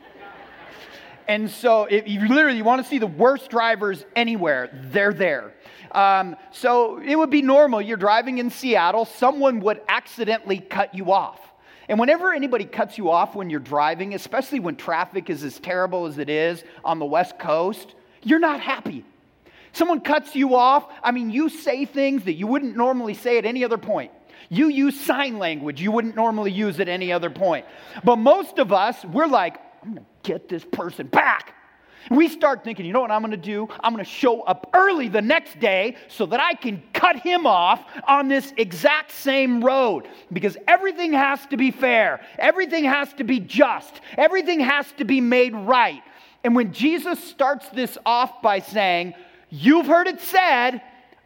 And 1.29 1.49
so, 1.49 1.85
if 1.85 2.09
you 2.09 2.27
literally 2.27 2.63
want 2.63 2.83
to 2.83 2.89
see 2.89 2.99
the 2.99 3.07
worst 3.07 3.49
drivers 3.49 4.05
anywhere, 4.17 4.71
they're 4.91 5.13
there. 5.13 5.55
Um, 5.93 6.35
so, 6.51 6.99
it 6.99 7.15
would 7.15 7.31
be 7.31 7.43
normal. 7.43 7.81
You're 7.81 7.97
driving 7.97 8.39
in 8.39 8.51
Seattle, 8.51 9.05
someone 9.05 9.61
would 9.61 9.81
accidentally 9.89 10.59
cut 10.59 10.97
you 10.97 11.13
off. 11.13 11.41
And 11.89 12.01
whenever 12.01 12.33
anybody 12.33 12.65
cuts 12.65 12.99
you 12.99 13.09
off 13.09 13.37
when 13.37 13.51
you're 13.51 13.61
driving, 13.61 14.15
especially 14.15 14.59
when 14.59 14.75
traffic 14.75 15.31
is 15.31 15.45
as 15.45 15.61
terrible 15.61 16.07
as 16.07 16.19
it 16.19 16.29
is 16.29 16.65
on 16.85 16.99
the 16.99 17.07
West 17.07 17.39
Coast, 17.39 17.95
you're 18.25 18.41
not 18.41 18.61
happy. 18.61 19.05
Someone 19.75 20.01
cuts 20.01 20.37
you 20.37 20.55
off, 20.55 20.87
I 21.03 21.11
mean, 21.11 21.31
you 21.31 21.49
say 21.49 21.85
things 21.85 22.25
that 22.25 22.35
you 22.35 22.47
wouldn't 22.47 22.77
normally 22.77 23.15
say 23.15 23.39
at 23.39 23.45
any 23.45 23.65
other 23.65 23.77
point. 23.77 24.13
You 24.49 24.69
use 24.69 24.99
sign 25.01 25.39
language 25.39 25.81
you 25.81 25.91
wouldn't 25.91 26.15
normally 26.15 26.53
use 26.53 26.79
at 26.79 26.89
any 26.89 27.13
other 27.13 27.29
point. 27.29 27.67
But 28.05 28.17
most 28.17 28.59
of 28.59 28.73
us, 28.73 29.05
we're 29.05 29.27
like, 29.27 29.59
I'm 29.83 29.95
gonna 29.95 30.07
get 30.23 30.49
this 30.49 30.65
person 30.65 31.09
back. 31.09 31.55
We 32.09 32.29
start 32.29 32.63
thinking, 32.63 32.87
you 32.87 32.93
know 32.93 33.01
what 33.01 33.11
I'm 33.11 33.23
gonna 33.23 33.37
do? 33.37 33.67
I'm 33.81 33.93
gonna 33.93 34.05
show 34.05 34.43
up 34.43 34.71
early 34.75 35.09
the 35.09 35.23
next 35.23 35.59
day 35.59 35.97
so 36.07 36.25
that 36.27 36.39
I 36.39 36.55
can 36.55 36.81
cut 36.93 37.17
him 37.17 37.45
off 37.45 37.85
on 38.07 38.29
this 38.29 38.53
exact 38.57 39.11
same 39.11 39.65
road. 39.65 40.07
Because 40.33 40.57
everything 40.69 41.13
has 41.15 41.45
to 41.47 41.57
be 41.57 41.73
fair, 41.73 42.25
everything 42.39 42.85
has 42.85 43.13
to 43.15 43.25
be 43.25 43.41
just, 43.41 44.01
everything 44.17 44.61
has 44.61 44.87
to 44.99 45.05
be 45.05 45.21
made 45.21 45.53
right. 45.53 46.03
And 46.45 46.55
when 46.55 46.73
Jesus 46.73 47.19
starts 47.25 47.69
this 47.71 47.99
off 48.07 48.41
by 48.41 48.61
saying, 48.61 49.15
You've 49.57 49.87
heard 49.87 50.09
it 50.09 50.21
said, 50.21 50.83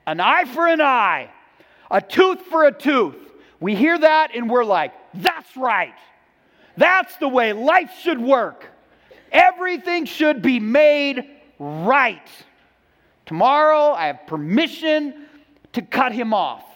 an 0.06 0.20
eye 0.20 0.44
for 0.44 0.68
an 0.68 0.82
eye, 0.82 1.30
a 1.90 2.02
tooth 2.02 2.42
for 2.42 2.66
a 2.66 2.72
tooth. 2.72 3.16
We 3.58 3.74
hear 3.74 3.96
that 3.96 4.32
and 4.34 4.50
we're 4.50 4.66
like, 4.66 4.92
That's 5.14 5.56
right. 5.56 5.94
That's 6.76 7.16
the 7.16 7.28
way 7.28 7.54
life 7.54 7.90
should 8.02 8.20
work. 8.20 8.66
Everything 9.32 10.04
should 10.04 10.42
be 10.42 10.60
made 10.60 11.26
right. 11.58 12.28
Tomorrow, 13.24 13.92
I 13.92 14.08
have 14.08 14.26
permission 14.26 15.24
to 15.72 15.80
cut 15.80 16.12
him 16.12 16.34
off. 16.34 16.66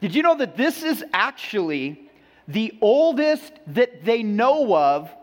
Did 0.00 0.16
you 0.16 0.24
know 0.24 0.36
that 0.36 0.56
this 0.56 0.82
is 0.82 1.04
actually 1.12 2.10
the 2.48 2.76
oldest 2.80 3.52
that 3.68 4.04
they 4.04 4.24
know 4.24 4.74
of 4.74 5.14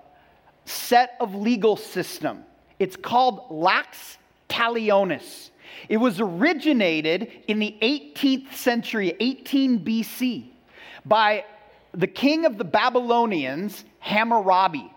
set 0.64 1.18
of 1.20 1.36
legal 1.36 1.76
system? 1.76 2.46
It's 2.80 2.96
called 2.96 3.48
Lex 3.50 4.20
Talionis. 4.54 5.50
It 5.90 5.98
was 5.98 6.20
originated 6.20 7.32
in 7.48 7.58
the 7.58 7.76
18th 7.82 8.54
century, 8.54 9.16
18 9.20 9.84
BC, 9.84 10.46
by 11.06 11.46
the 11.94 12.08
king 12.08 12.46
of 12.46 12.58
the 12.58 12.64
Babylonians, 12.64 13.84
Hammurabi. 14.00 14.92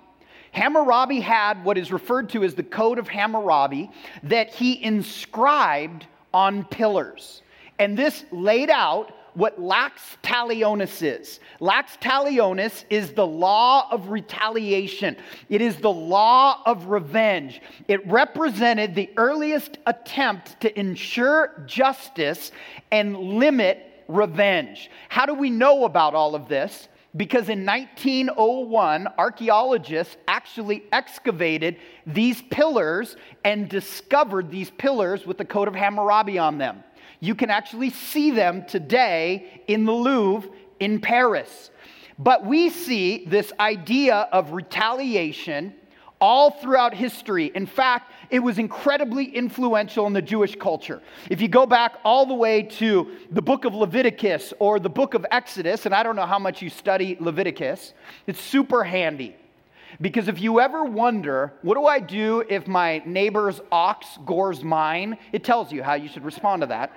Hammurabi 0.52 1.20
had 1.20 1.64
what 1.64 1.78
is 1.78 1.90
referred 1.90 2.30
to 2.30 2.44
as 2.44 2.54
the 2.54 2.62
Code 2.62 2.98
of 2.98 3.08
Hammurabi 3.08 3.90
that 4.24 4.54
he 4.54 4.82
inscribed 4.82 6.06
on 6.32 6.64
pillars. 6.64 7.42
And 7.78 7.96
this 7.96 8.24
laid 8.30 8.70
out 8.70 9.12
what 9.36 9.60
Lex 9.60 10.16
Talionis 10.22 11.02
is. 11.02 11.40
Lex 11.60 11.98
Talionis 11.98 12.84
is 12.88 13.12
the 13.12 13.26
law 13.26 13.86
of 13.90 14.08
retaliation, 14.08 15.14
it 15.50 15.60
is 15.60 15.76
the 15.76 15.92
law 15.92 16.62
of 16.64 16.86
revenge. 16.86 17.60
It 17.86 18.06
represented 18.06 18.94
the 18.94 19.10
earliest 19.16 19.78
attempt 19.86 20.60
to 20.62 20.78
ensure 20.78 21.62
justice 21.66 22.50
and 22.90 23.16
limit 23.16 24.04
revenge. 24.08 24.90
How 25.10 25.26
do 25.26 25.34
we 25.34 25.50
know 25.50 25.84
about 25.84 26.14
all 26.14 26.34
of 26.34 26.48
this? 26.48 26.88
Because 27.14 27.48
in 27.48 27.64
1901, 27.64 29.08
archaeologists 29.18 30.16
actually 30.28 30.84
excavated 30.92 31.76
these 32.06 32.42
pillars 32.50 33.16
and 33.44 33.68
discovered 33.68 34.50
these 34.50 34.70
pillars 34.70 35.26
with 35.26 35.38
the 35.38 35.44
Code 35.44 35.68
of 35.68 35.74
Hammurabi 35.74 36.38
on 36.38 36.58
them. 36.58 36.82
You 37.26 37.34
can 37.34 37.50
actually 37.50 37.90
see 37.90 38.30
them 38.30 38.64
today 38.66 39.62
in 39.66 39.84
the 39.84 39.92
Louvre 39.92 40.48
in 40.78 41.00
Paris. 41.00 41.72
But 42.20 42.46
we 42.46 42.70
see 42.70 43.24
this 43.24 43.52
idea 43.58 44.28
of 44.30 44.52
retaliation 44.52 45.74
all 46.20 46.52
throughout 46.52 46.94
history. 46.94 47.50
In 47.52 47.66
fact, 47.66 48.12
it 48.30 48.38
was 48.38 48.60
incredibly 48.60 49.24
influential 49.24 50.06
in 50.06 50.12
the 50.12 50.22
Jewish 50.22 50.54
culture. 50.54 51.02
If 51.28 51.40
you 51.40 51.48
go 51.48 51.66
back 51.66 51.96
all 52.04 52.26
the 52.26 52.34
way 52.34 52.62
to 52.62 53.10
the 53.32 53.42
book 53.42 53.64
of 53.64 53.74
Leviticus 53.74 54.54
or 54.60 54.78
the 54.78 54.88
book 54.88 55.14
of 55.14 55.26
Exodus, 55.32 55.84
and 55.84 55.92
I 55.92 56.04
don't 56.04 56.14
know 56.14 56.26
how 56.26 56.38
much 56.38 56.62
you 56.62 56.70
study 56.70 57.16
Leviticus, 57.18 57.92
it's 58.28 58.40
super 58.40 58.84
handy. 58.84 59.34
Because 60.00 60.28
if 60.28 60.40
you 60.40 60.60
ever 60.60 60.84
wonder, 60.84 61.54
what 61.62 61.74
do 61.74 61.86
I 61.86 61.98
do 62.00 62.44
if 62.48 62.68
my 62.68 63.02
neighbor's 63.04 63.60
ox 63.72 64.06
gores 64.24 64.62
mine? 64.62 65.18
It 65.32 65.42
tells 65.42 65.72
you 65.72 65.82
how 65.82 65.94
you 65.94 66.08
should 66.08 66.24
respond 66.24 66.62
to 66.62 66.66
that. 66.68 66.92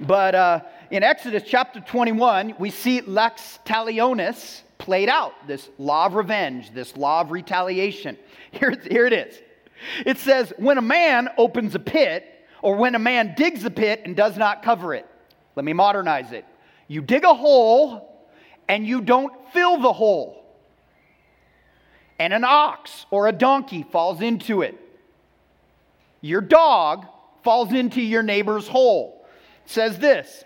But 0.00 0.34
uh, 0.34 0.60
in 0.90 1.02
Exodus 1.02 1.42
chapter 1.46 1.80
21, 1.80 2.54
we 2.58 2.70
see 2.70 3.00
Lex 3.00 3.58
Talionis 3.64 4.62
played 4.78 5.08
out 5.08 5.34
this 5.46 5.68
law 5.78 6.06
of 6.06 6.14
revenge, 6.14 6.72
this 6.72 6.96
law 6.96 7.20
of 7.20 7.30
retaliation. 7.30 8.16
Here, 8.52 8.74
here 8.90 9.06
it 9.06 9.12
is. 9.12 9.38
It 10.04 10.18
says, 10.18 10.52
when 10.56 10.76
a 10.76 10.82
man 10.82 11.28
opens 11.38 11.76
a 11.76 11.78
pit, 11.78 12.40
or 12.62 12.76
when 12.76 12.94
a 12.94 12.98
man 12.98 13.34
digs 13.36 13.64
a 13.64 13.70
pit 13.70 14.02
and 14.04 14.14
does 14.16 14.36
not 14.36 14.62
cover 14.62 14.94
it. 14.94 15.06
Let 15.56 15.64
me 15.64 15.72
modernize 15.72 16.32
it. 16.32 16.44
You 16.88 17.00
dig 17.00 17.24
a 17.24 17.34
hole 17.34 18.28
and 18.68 18.86
you 18.86 19.00
don't 19.00 19.32
fill 19.52 19.80
the 19.80 19.92
hole. 19.92 20.44
And 22.18 22.32
an 22.32 22.44
ox 22.44 23.06
or 23.10 23.28
a 23.28 23.32
donkey 23.32 23.84
falls 23.90 24.20
into 24.20 24.62
it. 24.62 24.78
Your 26.20 26.42
dog 26.42 27.06
falls 27.42 27.72
into 27.72 28.02
your 28.02 28.22
neighbor's 28.22 28.68
hole. 28.68 29.19
Says 29.70 30.00
this 30.00 30.44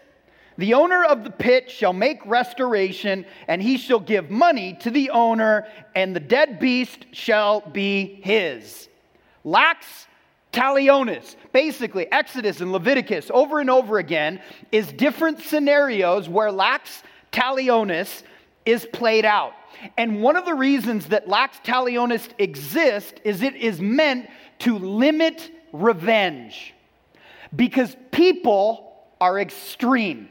the 0.59 0.75
owner 0.75 1.03
of 1.03 1.25
the 1.25 1.31
pit 1.31 1.71
shall 1.71 1.95
make 1.95 2.25
restoration, 2.27 3.25
and 3.49 3.63
he 3.63 3.79
shall 3.79 3.99
give 3.99 4.31
money 4.31 4.75
to 4.81 4.91
the 4.91 5.09
owner, 5.09 5.67
and 5.95 6.15
the 6.15 6.21
dead 6.21 6.61
beast 6.61 7.07
shall 7.13 7.63
be 7.63 8.21
his. 8.23 8.91
Lex 9.43 10.07
talionis. 10.53 11.37
Basically, 11.53 12.11
Exodus 12.13 12.61
and 12.61 12.71
Leviticus 12.71 13.31
over 13.33 13.61
and 13.61 13.71
over 13.71 13.97
again 13.97 14.43
is 14.71 14.93
different 14.93 15.41
scenarios 15.41 16.29
where 16.29 16.53
lex 16.53 17.03
talionis 17.33 18.25
is 18.67 18.87
played 18.93 19.25
out. 19.25 19.55
And 19.97 20.23
one 20.23 20.37
of 20.37 20.45
the 20.45 20.55
reasons 20.55 21.07
that 21.07 21.29
lex 21.29 21.59
talionis 21.65 22.29
exists 22.37 23.15
is 23.25 23.41
it 23.41 23.57
is 23.57 23.81
meant 23.81 24.29
to 24.61 24.79
limit 24.79 25.51
revenge. 25.73 26.75
Because 27.57 27.97
people 28.13 28.84
are 29.21 29.39
extreme. 29.39 30.29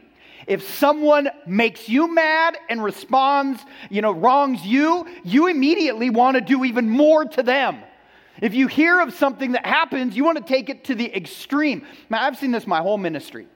If 0.47 0.67
someone 0.75 1.29
makes 1.47 1.87
you 1.87 2.13
mad 2.13 2.57
and 2.69 2.83
responds, 2.83 3.61
you 3.89 4.01
know, 4.01 4.11
wrongs 4.11 4.65
you, 4.65 5.07
you 5.23 5.47
immediately 5.47 6.09
want 6.09 6.35
to 6.35 6.41
do 6.41 6.65
even 6.65 6.89
more 6.89 7.25
to 7.25 7.43
them. 7.43 7.81
If 8.41 8.53
you 8.53 8.67
hear 8.67 8.99
of 8.99 9.13
something 9.13 9.53
that 9.53 9.65
happens, 9.65 10.17
you 10.17 10.23
want 10.25 10.37
to 10.37 10.43
take 10.43 10.69
it 10.69 10.85
to 10.85 10.95
the 10.95 11.15
extreme. 11.15 11.85
Man, 12.09 12.21
I've 12.21 12.37
seen 12.37 12.51
this 12.51 12.67
my 12.67 12.81
whole 12.81 12.97
ministry. 12.97 13.47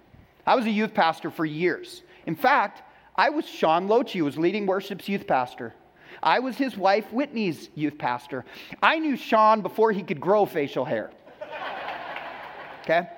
I 0.46 0.56
was 0.56 0.66
a 0.66 0.72
youth 0.72 0.94
pastor 0.94 1.30
for 1.30 1.46
years. 1.46 2.04
In 2.26 2.36
fact, 2.36 2.84
I 3.16 3.32
was 3.32 3.46
Sean 3.46 3.88
Lochi, 3.88 4.22
was 4.22 4.38
leading 4.38 4.66
worship's 4.66 5.10
youth 5.10 5.28
pastor. 5.28 5.74
I 6.22 6.40
was 6.40 6.56
his 6.56 6.78
wife 6.78 7.12
Whitney's 7.12 7.70
youth 7.76 7.98
pastor. 7.98 8.46
I 8.82 9.00
knew 9.00 9.18
Sean 9.18 9.62
before 9.62 9.92
he 9.92 10.04
could 10.04 10.22
grow 10.22 10.46
facial 10.46 10.86
hair. 10.86 11.12
Okay? 12.84 13.10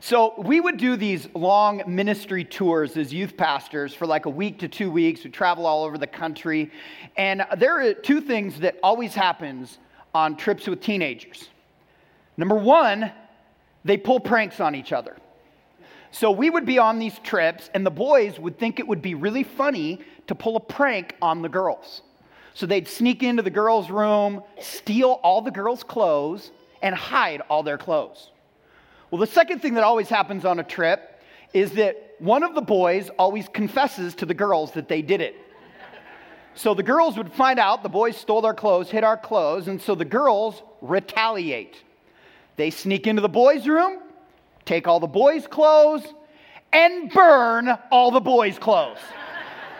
So 0.00 0.34
we 0.36 0.60
would 0.60 0.76
do 0.76 0.96
these 0.96 1.28
long 1.34 1.82
ministry 1.86 2.44
tours 2.44 2.96
as 2.96 3.14
youth 3.14 3.36
pastors 3.36 3.94
for 3.94 4.06
like 4.06 4.26
a 4.26 4.30
week 4.30 4.58
to 4.58 4.68
two 4.68 4.90
weeks. 4.90 5.24
We 5.24 5.30
travel 5.30 5.64
all 5.64 5.84
over 5.84 5.96
the 5.96 6.06
country. 6.06 6.70
And 7.16 7.46
there 7.56 7.80
are 7.80 7.94
two 7.94 8.20
things 8.20 8.60
that 8.60 8.78
always 8.82 9.14
happens 9.14 9.78
on 10.14 10.36
trips 10.36 10.66
with 10.66 10.80
teenagers. 10.80 11.48
Number 12.36 12.56
one, 12.56 13.10
they 13.84 13.96
pull 13.96 14.20
pranks 14.20 14.60
on 14.60 14.74
each 14.74 14.92
other. 14.92 15.16
So 16.10 16.30
we 16.30 16.50
would 16.50 16.66
be 16.66 16.78
on 16.78 16.98
these 16.98 17.18
trips, 17.20 17.70
and 17.74 17.84
the 17.84 17.90
boys 17.90 18.38
would 18.38 18.58
think 18.58 18.78
it 18.78 18.86
would 18.86 19.02
be 19.02 19.14
really 19.14 19.42
funny 19.42 20.00
to 20.26 20.34
pull 20.34 20.56
a 20.56 20.60
prank 20.60 21.14
on 21.20 21.42
the 21.42 21.48
girls. 21.48 22.02
So 22.54 22.66
they'd 22.66 22.88
sneak 22.88 23.22
into 23.22 23.42
the 23.42 23.50
girls' 23.50 23.90
room, 23.90 24.42
steal 24.60 25.20
all 25.22 25.42
the 25.42 25.50
girls' 25.50 25.82
clothes, 25.82 26.52
and 26.82 26.94
hide 26.94 27.42
all 27.50 27.62
their 27.62 27.78
clothes. 27.78 28.30
Well, 29.10 29.20
the 29.20 29.26
second 29.26 29.62
thing 29.62 29.74
that 29.74 29.84
always 29.84 30.08
happens 30.08 30.44
on 30.44 30.58
a 30.58 30.64
trip 30.64 31.22
is 31.52 31.72
that 31.72 32.14
one 32.18 32.42
of 32.42 32.54
the 32.54 32.62
boys 32.62 33.08
always 33.18 33.48
confesses 33.48 34.14
to 34.16 34.26
the 34.26 34.34
girls 34.34 34.72
that 34.72 34.88
they 34.88 35.02
did 35.02 35.20
it. 35.20 35.36
So 36.54 36.72
the 36.72 36.82
girls 36.82 37.18
would 37.18 37.32
find 37.32 37.58
out 37.58 37.82
the 37.82 37.88
boys 37.88 38.16
stole 38.16 38.44
our 38.46 38.54
clothes, 38.54 38.90
hid 38.90 39.04
our 39.04 39.16
clothes, 39.16 39.68
and 39.68 39.80
so 39.80 39.94
the 39.94 40.06
girls 40.06 40.62
retaliate. 40.80 41.82
They 42.56 42.70
sneak 42.70 43.06
into 43.06 43.20
the 43.20 43.28
boys' 43.28 43.68
room, 43.68 44.00
take 44.64 44.88
all 44.88 44.98
the 44.98 45.06
boys' 45.06 45.46
clothes 45.46 46.02
and 46.72 47.10
burn 47.10 47.68
all 47.90 48.10
the 48.10 48.20
boys' 48.20 48.58
clothes. 48.58 48.98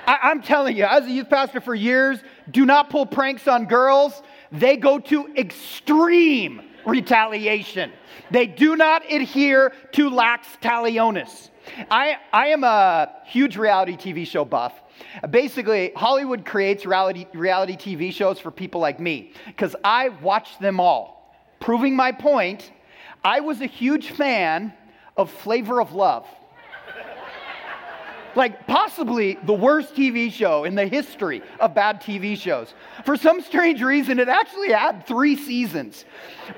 I, 0.07 0.31
am 0.31 0.43
telling 0.43 0.77
you, 0.77 0.85
as 0.85 1.05
a 1.07 1.11
youth 1.11 1.31
pastor 1.31 1.61
for 1.61 1.75
years, 1.75 2.21
do 2.51 2.65
not 2.65 2.91
pull 2.91 3.07
pranks 3.07 3.49
on 3.49 3.65
girls. 3.65 4.23
They 4.53 4.77
go 4.77 4.99
to 5.01 5.35
extreme 5.35 6.63
retaliation. 6.87 7.93
They 8.31 8.47
do 8.47 8.77
not 8.77 9.03
adhere 9.11 9.73
to 9.93 10.09
lex 10.09 10.47
talionis. 10.63 11.51
I, 11.91 12.17
I 12.33 12.49
am 12.49 12.65
a 12.65 13.13
huge 13.27 13.57
reality 13.57 13.97
TV 13.97 14.27
show 14.27 14.45
buff. 14.45 14.73
Basically, 15.29 15.93
Hollywood 15.97 16.45
creates 16.45 16.87
reality, 16.87 17.27
reality 17.35 17.77
TV 17.77 18.13
shows 18.13 18.39
for 18.39 18.51
people 18.51 18.81
like 18.81 19.01
me 19.01 19.33
because 19.47 19.75
I 19.85 20.09
watch 20.09 20.59
them 20.61 20.81
all. 20.81 21.37
Proving 21.61 21.97
my 21.97 22.13
point, 22.13 22.71
I 23.25 23.41
was 23.41 23.61
a 23.61 23.67
huge 23.67 24.11
fan 24.11 24.73
of 25.17 25.31
Flavor 25.31 25.81
of 25.81 25.93
Love 25.93 26.27
like 28.37 28.67
possibly 28.67 29.39
the 29.45 29.55
worst 29.55 29.95
TV 29.95 30.31
show 30.31 30.65
in 30.65 30.75
the 30.75 30.87
history 30.87 31.43
of 31.59 31.75
bad 31.75 32.03
TV 32.03 32.37
shows. 32.37 32.73
For 33.05 33.17
some 33.17 33.41
strange 33.41 33.83
reason, 33.83 34.19
it 34.19 34.29
actually 34.29 34.71
had 34.71 35.07
three 35.07 35.37
seasons. 35.37 36.05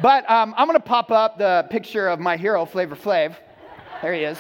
But 0.03 0.29
um, 0.29 0.55
I'm 0.57 0.67
going 0.67 0.79
to 0.79 0.85
pop 0.85 1.11
up 1.11 1.39
the 1.39 1.67
picture 1.71 2.09
of 2.09 2.19
my 2.19 2.37
hero, 2.37 2.65
Flavor 2.67 2.97
Flav. 2.97 3.37
There 4.03 4.13
he 4.13 4.25
is. 4.25 4.39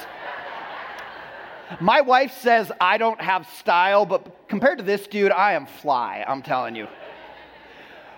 My 1.81 2.01
wife 2.01 2.33
says 2.33 2.73
I 2.81 2.99
don't 2.99 3.21
have 3.21 3.47
style, 3.59 4.05
but 4.05 4.49
compared 4.49 4.79
to 4.79 4.85
this 4.85 5.07
dude, 5.07 5.33
I 5.33 5.53
am 5.53 5.67
fly, 5.67 6.25
I'm 6.27 6.43
telling 6.43 6.75
you. 6.75 6.89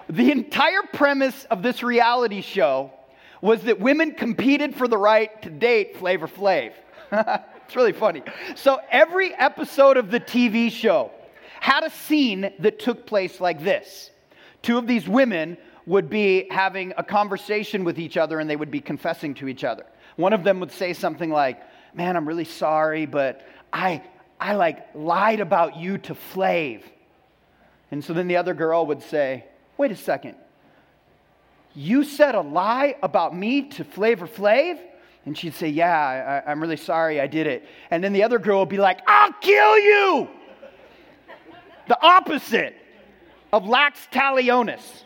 The 0.09 0.31
entire 0.31 0.83
premise 0.93 1.45
of 1.45 1.63
this 1.63 1.83
reality 1.83 2.41
show 2.41 2.93
was 3.43 3.63
that 3.63 3.81
women 3.81 4.13
competed 4.13 4.75
for 4.75 4.89
the 4.89 4.97
right 4.97 5.41
to 5.43 5.51
date 5.51 5.97
Flavor 5.97 6.29
Flav. 6.29 6.73
It's 7.71 7.77
really 7.77 7.93
funny. 7.93 8.25
So 8.57 8.81
every 8.91 9.33
episode 9.33 9.97
of 9.97 10.11
the 10.11 10.19
TV 10.19 10.73
show 10.73 11.13
had 11.61 11.85
a 11.85 11.91
scene 11.91 12.53
that 12.59 12.81
took 12.81 13.07
place 13.07 13.41
like 13.41 13.63
this. 13.63 14.11
Two 14.61 14.77
of 14.77 14.89
these 14.89 15.09
women 15.09 15.57
would 15.87 16.11
be 16.11 16.49
having 16.51 16.93
a 16.97 17.05
conversation 17.05 17.85
with 17.85 18.01
each 18.01 18.17
other 18.17 18.41
and 18.41 18.51
they 18.51 18.57
would 18.57 18.73
be 18.73 18.81
confessing 18.81 19.35
to 19.35 19.47
each 19.47 19.63
other. 19.63 19.87
One 20.17 20.33
of 20.33 20.43
them 20.43 20.59
would 20.59 20.73
say 20.73 20.93
something 20.93 21.31
like, 21.31 21.63
"Man, 21.95 22.17
I'm 22.17 22.27
really 22.27 22.45
sorry, 22.45 23.07
but 23.07 23.47
I 23.73 24.03
I 24.41 24.57
like 24.57 24.93
lied 24.93 25.39
about 25.39 25.77
you 25.77 25.97
to 25.99 26.17
Flav." 26.17 26.83
And 27.93 28.05
so 28.05 28.13
then 28.13 28.27
the 28.27 28.39
other 28.39 28.53
girl 28.53 28.85
would 28.87 29.01
say, 29.01 29.45
"Wait 29.77 29.93
a 29.93 29.97
second. 29.97 30.35
You 31.77 32.03
said 32.03 32.35
a 32.35 32.41
lie 32.41 32.97
about 33.01 33.33
me 33.37 33.69
to 33.69 33.85
Flavor 33.85 34.27
Flav?" 34.27 34.81
And 35.27 35.37
she'd 35.37 35.55
say, 35.55 35.69
Yeah, 35.69 36.43
I, 36.47 36.51
am 36.51 36.61
really 36.61 36.77
sorry 36.77 37.21
I 37.21 37.27
did 37.27 37.47
it. 37.47 37.67
And 37.91 38.03
then 38.03 38.13
the 38.13 38.23
other 38.23 38.39
girl 38.39 38.61
would 38.61 38.69
be 38.69 38.79
like, 38.79 39.01
I'll 39.07 39.33
kill 39.35 39.79
you! 39.79 40.29
the 41.89 42.01
opposite 42.07 42.77
of 43.53 43.67
lex 43.67 44.07
talionis. 44.13 45.03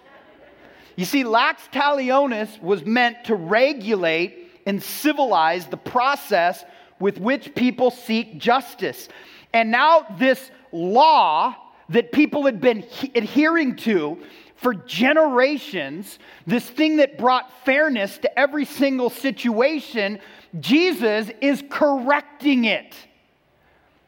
You 0.97 1.07
see, 1.07 1.25
lex 1.25 1.63
talionis 1.73 2.61
was 2.61 2.85
meant 2.85 3.25
to 3.25 3.35
regulate 3.35 4.51
and 4.67 4.83
civilize 4.83 5.67
the 5.67 5.79
process 5.79 6.63
with 7.01 7.19
which 7.19 7.55
people 7.55 7.91
seek 7.91 8.39
justice. 8.39 9.09
And 9.55 9.71
now, 9.71 10.07
this 10.19 10.51
law 10.73 11.57
that 11.91 12.13
people 12.13 12.47
had 12.47 12.61
been 12.61 12.85
adhering 13.15 13.77
to 13.77 14.19
for 14.57 14.75
generations, 14.75 16.19
this 16.47 16.69
thing 16.69 16.97
that 16.97 17.19
brought 17.19 17.65
fairness 17.65 18.17
to 18.19 18.39
every 18.39 18.65
single 18.65 19.11
situation, 19.11 20.19
Jesus 20.59 21.31
is 21.41 21.63
correcting 21.69 22.65
it. 22.65 22.95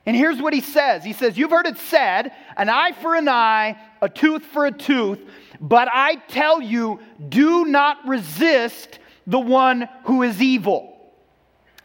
And 0.07 0.15
here's 0.15 0.41
what 0.41 0.55
he 0.55 0.61
says 0.61 1.05
He 1.05 1.13
says, 1.13 1.37
You've 1.37 1.51
heard 1.51 1.67
it 1.67 1.79
said, 1.79 2.33
an 2.57 2.69
eye 2.69 2.93
for 2.93 3.15
an 3.17 3.29
eye, 3.29 3.77
a 4.01 4.09
tooth 4.09 4.45
for 4.47 4.67
a 4.67 4.73
tooth, 4.73 5.21
but 5.61 5.89
I 5.93 6.15
tell 6.29 6.63
you, 6.63 7.01
do 7.29 7.65
not 7.65 8.07
resist 8.07 8.99
the 9.27 9.41
one 9.41 9.89
who 10.05 10.23
is 10.23 10.41
evil. 10.41 10.97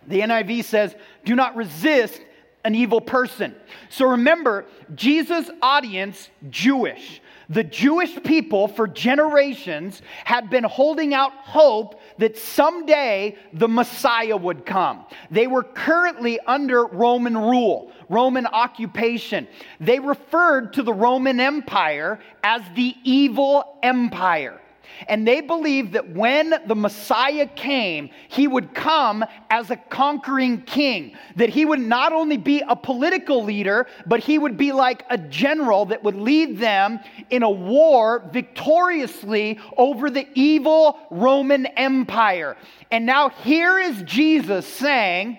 The 0.07 0.21
NIV 0.21 0.63
says, 0.65 0.95
Do 1.25 1.35
not 1.35 1.55
resist 1.55 2.21
an 2.63 2.75
evil 2.75 3.01
person. 3.01 3.55
So 3.89 4.11
remember, 4.11 4.65
Jesus' 4.95 5.49
audience, 5.61 6.29
Jewish 6.49 7.21
the 7.51 7.63
Jewish 7.65 8.15
people 8.23 8.69
for 8.69 8.87
generations 8.87 10.01
had 10.23 10.49
been 10.49 10.63
holding 10.63 11.13
out 11.13 11.33
hope 11.33 11.99
that 12.17 12.37
someday 12.37 13.37
the 13.51 13.67
Messiah 13.67 14.37
would 14.37 14.65
come. 14.65 15.05
They 15.29 15.47
were 15.47 15.63
currently 15.63 16.39
under 16.39 16.85
Roman 16.85 17.37
rule, 17.37 17.91
Roman 18.07 18.47
occupation. 18.47 19.49
They 19.81 19.99
referred 19.99 20.73
to 20.73 20.83
the 20.83 20.93
Roman 20.93 21.41
Empire 21.41 22.19
as 22.41 22.61
the 22.73 22.95
evil 23.03 23.79
empire. 23.83 24.61
And 25.07 25.27
they 25.27 25.41
believed 25.41 25.93
that 25.93 26.09
when 26.09 26.53
the 26.67 26.75
Messiah 26.75 27.47
came, 27.47 28.09
he 28.27 28.47
would 28.47 28.73
come 28.73 29.25
as 29.49 29.69
a 29.69 29.75
conquering 29.75 30.61
king. 30.61 31.17
That 31.35 31.49
he 31.49 31.65
would 31.65 31.79
not 31.79 32.13
only 32.13 32.37
be 32.37 32.63
a 32.67 32.75
political 32.75 33.43
leader, 33.43 33.87
but 34.05 34.19
he 34.19 34.37
would 34.37 34.57
be 34.57 34.71
like 34.71 35.03
a 35.09 35.17
general 35.17 35.85
that 35.85 36.03
would 36.03 36.15
lead 36.15 36.59
them 36.59 36.99
in 37.29 37.43
a 37.43 37.49
war 37.49 38.29
victoriously 38.31 39.59
over 39.77 40.09
the 40.09 40.27
evil 40.33 40.99
Roman 41.09 41.65
Empire. 41.65 42.57
And 42.91 43.05
now 43.05 43.29
here 43.29 43.79
is 43.79 44.01
Jesus 44.03 44.65
saying, 44.65 45.37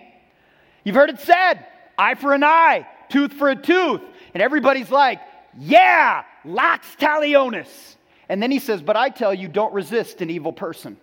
You've 0.85 0.97
heard 0.97 1.11
it 1.11 1.21
said, 1.21 1.67
eye 1.97 2.15
for 2.15 2.33
an 2.33 2.43
eye, 2.43 2.87
tooth 3.09 3.33
for 3.33 3.49
a 3.51 3.57
tooth. 3.57 4.01
And 4.35 4.43
everybody's 4.43 4.91
like, 4.91 5.21
Yeah, 5.59 6.25
lex 6.45 6.87
talionis. 6.97 7.97
And 8.33 8.43
then 8.43 8.51
he 8.51 8.61
says, 8.61 8.81
But 8.81 8.97
I 8.97 9.11
tell 9.11 9.35
you, 9.35 9.47
don't 9.47 9.75
resist 9.75 10.23
an 10.23 10.31
evil 10.31 10.55
person. 10.55 10.97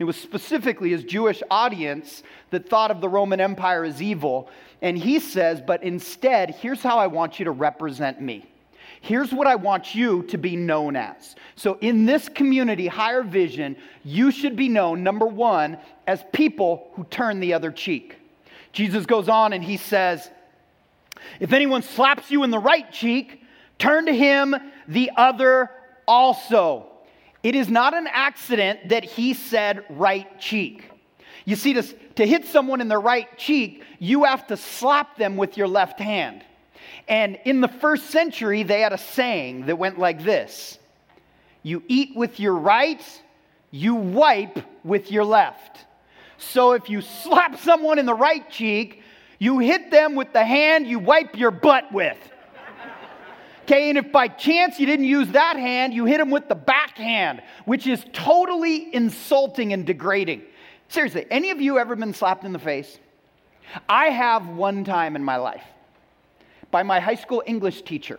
It 0.00 0.02
was 0.02 0.16
specifically 0.16 0.90
his 0.90 1.04
Jewish 1.04 1.44
audience 1.48 2.24
that 2.50 2.68
thought 2.68 2.90
of 2.90 3.00
the 3.00 3.08
Roman 3.08 3.40
Empire 3.40 3.84
as 3.84 4.02
evil. 4.02 4.50
And 4.80 4.98
he 4.98 5.20
says, 5.20 5.62
But 5.64 5.84
instead, 5.84 6.56
here's 6.56 6.82
how 6.82 6.98
I 6.98 7.06
want 7.06 7.38
you 7.38 7.44
to 7.44 7.52
represent 7.52 8.20
me. 8.20 8.50
Here's 9.00 9.32
what 9.32 9.46
I 9.46 9.54
want 9.54 9.94
you 9.94 10.24
to 10.24 10.38
be 10.38 10.56
known 10.56 10.96
as. 10.96 11.36
So, 11.54 11.78
in 11.80 12.04
this 12.04 12.28
community, 12.28 12.88
higher 12.88 13.22
vision, 13.22 13.76
you 14.02 14.32
should 14.32 14.56
be 14.56 14.68
known, 14.68 15.04
number 15.04 15.26
one, 15.26 15.78
as 16.08 16.24
people 16.32 16.90
who 16.94 17.04
turn 17.04 17.38
the 17.38 17.54
other 17.54 17.70
cheek. 17.70 18.16
Jesus 18.72 19.06
goes 19.06 19.28
on 19.28 19.52
and 19.52 19.62
he 19.62 19.76
says, 19.76 20.28
If 21.38 21.52
anyone 21.52 21.82
slaps 21.82 22.28
you 22.28 22.42
in 22.42 22.50
the 22.50 22.58
right 22.58 22.90
cheek, 22.90 23.40
turn 23.78 24.06
to 24.06 24.12
him 24.12 24.56
the 24.88 25.12
other 25.16 25.70
also. 26.06 26.86
It 27.42 27.54
is 27.54 27.68
not 27.68 27.94
an 27.94 28.06
accident 28.06 28.90
that 28.90 29.04
he 29.04 29.34
said 29.34 29.84
right 29.90 30.40
cheek. 30.40 30.88
You 31.44 31.56
see, 31.56 31.74
to, 31.74 31.82
to 31.82 32.26
hit 32.26 32.46
someone 32.46 32.80
in 32.80 32.88
the 32.88 32.98
right 32.98 33.36
cheek, 33.36 33.82
you 33.98 34.24
have 34.24 34.46
to 34.48 34.56
slap 34.56 35.16
them 35.16 35.36
with 35.36 35.56
your 35.56 35.66
left 35.66 35.98
hand. 35.98 36.44
And 37.08 37.38
in 37.44 37.60
the 37.60 37.68
first 37.68 38.10
century, 38.10 38.62
they 38.62 38.80
had 38.80 38.92
a 38.92 38.98
saying 38.98 39.66
that 39.66 39.76
went 39.76 39.98
like 39.98 40.22
this 40.22 40.78
You 41.62 41.82
eat 41.88 42.16
with 42.16 42.38
your 42.38 42.54
right, 42.54 43.02
you 43.70 43.94
wipe 43.96 44.58
with 44.84 45.10
your 45.10 45.24
left. 45.24 45.84
So 46.38 46.72
if 46.72 46.88
you 46.90 47.00
slap 47.00 47.58
someone 47.58 47.98
in 47.98 48.06
the 48.06 48.14
right 48.14 48.48
cheek, 48.50 49.02
you 49.38 49.58
hit 49.58 49.90
them 49.90 50.14
with 50.14 50.32
the 50.32 50.44
hand 50.44 50.86
you 50.86 50.98
wipe 51.00 51.36
your 51.36 51.50
butt 51.50 51.92
with. 51.92 52.18
Okay, 53.62 53.88
and 53.90 53.98
if 53.98 54.10
by 54.10 54.28
chance 54.28 54.80
you 54.80 54.86
didn't 54.86 55.06
use 55.06 55.28
that 55.28 55.56
hand, 55.56 55.94
you 55.94 56.04
hit 56.04 56.20
him 56.20 56.30
with 56.30 56.48
the 56.48 56.54
backhand, 56.54 57.42
which 57.64 57.86
is 57.86 58.04
totally 58.12 58.92
insulting 58.94 59.72
and 59.72 59.86
degrading. 59.86 60.42
Seriously, 60.88 61.26
any 61.30 61.50
of 61.50 61.60
you 61.60 61.78
ever 61.78 61.94
been 61.94 62.12
slapped 62.12 62.44
in 62.44 62.52
the 62.52 62.58
face? 62.58 62.98
I 63.88 64.06
have 64.06 64.48
one 64.48 64.84
time 64.84 65.16
in 65.16 65.22
my 65.22 65.36
life 65.36 65.62
by 66.70 66.82
my 66.82 66.98
high 66.98 67.14
school 67.14 67.42
English 67.46 67.82
teacher. 67.82 68.18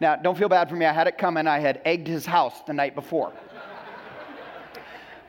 Now, 0.00 0.16
don't 0.16 0.36
feel 0.36 0.48
bad 0.48 0.68
for 0.68 0.76
me. 0.76 0.84
I 0.84 0.92
had 0.92 1.06
it 1.06 1.16
coming. 1.16 1.46
I 1.46 1.58
had 1.58 1.80
egged 1.84 2.06
his 2.06 2.26
house 2.26 2.54
the 2.66 2.74
night 2.74 2.94
before. 2.94 3.32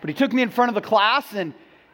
But 0.02 0.10
he 0.10 0.14
took 0.14 0.34
me 0.34 0.42
in 0.42 0.50
front 0.50 0.70
of 0.70 0.76
the 0.76 0.88
class 0.88 1.34
and 1.34 1.54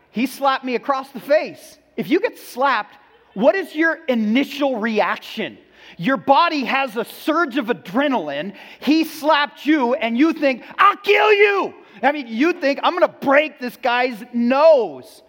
he 0.10 0.26
slapped 0.26 0.66
me 0.66 0.76
across 0.76 1.12
the 1.12 1.20
face. 1.20 1.78
If 1.96 2.10
you 2.10 2.20
get 2.20 2.38
slapped, 2.38 2.98
what 3.36 3.56
is 3.56 3.76
your 3.76 4.04
initial 4.06 4.80
reaction? 4.80 5.58
Your 6.02 6.18
body 6.18 6.66
has 6.66 6.98
a 6.98 7.06
surge 7.06 7.58
of 7.58 7.68
adrenaline. 7.68 8.56
He 8.80 9.04
slapped 9.04 9.68
you, 9.68 9.94
and 9.94 10.18
you 10.18 10.34
think, 10.34 10.64
I'll 10.80 10.98
kill 10.98 11.32
you. 11.32 11.76
I 12.02 12.12
mean, 12.12 12.26
you 12.28 12.54
think, 12.54 12.80
I'm 12.82 12.98
going 12.98 13.08
to 13.08 13.18
break 13.20 13.60
this 13.60 13.78
guy's 13.78 14.18
nose. 14.34 15.22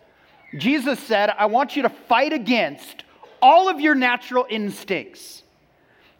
Jesus 0.57 0.99
said, 0.99 1.29
I 1.29 1.45
want 1.45 1.77
you 1.77 1.83
to 1.83 1.91
fight 1.91 2.33
against 2.33 3.05
all 3.43 3.69
of 3.69 3.83
your 3.83 3.95
natural 3.95 4.47
instincts. 4.49 5.43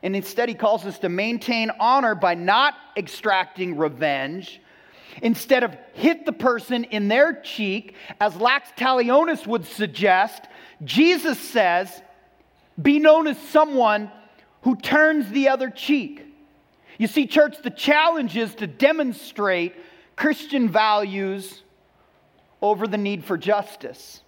And 0.03 0.15
instead, 0.15 0.51
he 0.51 0.55
calls 0.55 0.85
us 0.85 0.99
to 0.99 1.09
maintain 1.09 1.71
honor 1.81 2.15
by 2.15 2.35
not 2.35 2.75
extracting 2.95 3.79
revenge, 3.79 4.61
instead 5.23 5.63
of 5.63 5.75
hit 5.95 6.27
the 6.27 6.33
person 6.33 6.85
in 6.85 7.09
their 7.09 7.41
cheek, 7.41 7.95
as 8.21 8.37
Lex 8.37 8.69
Talionis 8.77 9.47
would 9.47 9.65
suggest, 9.65 10.43
Jesus 10.85 11.39
says, 11.39 12.03
be 12.81 12.99
known 12.99 13.27
as 13.27 13.39
someone 13.49 14.11
who 14.63 14.77
turns 14.77 15.31
the 15.31 15.49
other 15.49 15.71
cheek. 15.71 16.27
You 16.99 17.07
see, 17.07 17.27
church, 17.27 17.57
the 17.63 17.71
challenge 17.71 18.37
is 18.37 18.55
to 18.57 18.67
demonstrate 18.67 19.75
Christian 20.17 20.69
values 20.69 21.63
over 22.61 22.87
the 22.87 22.99
need 22.99 23.25
for 23.25 23.37
justice. 23.37 24.21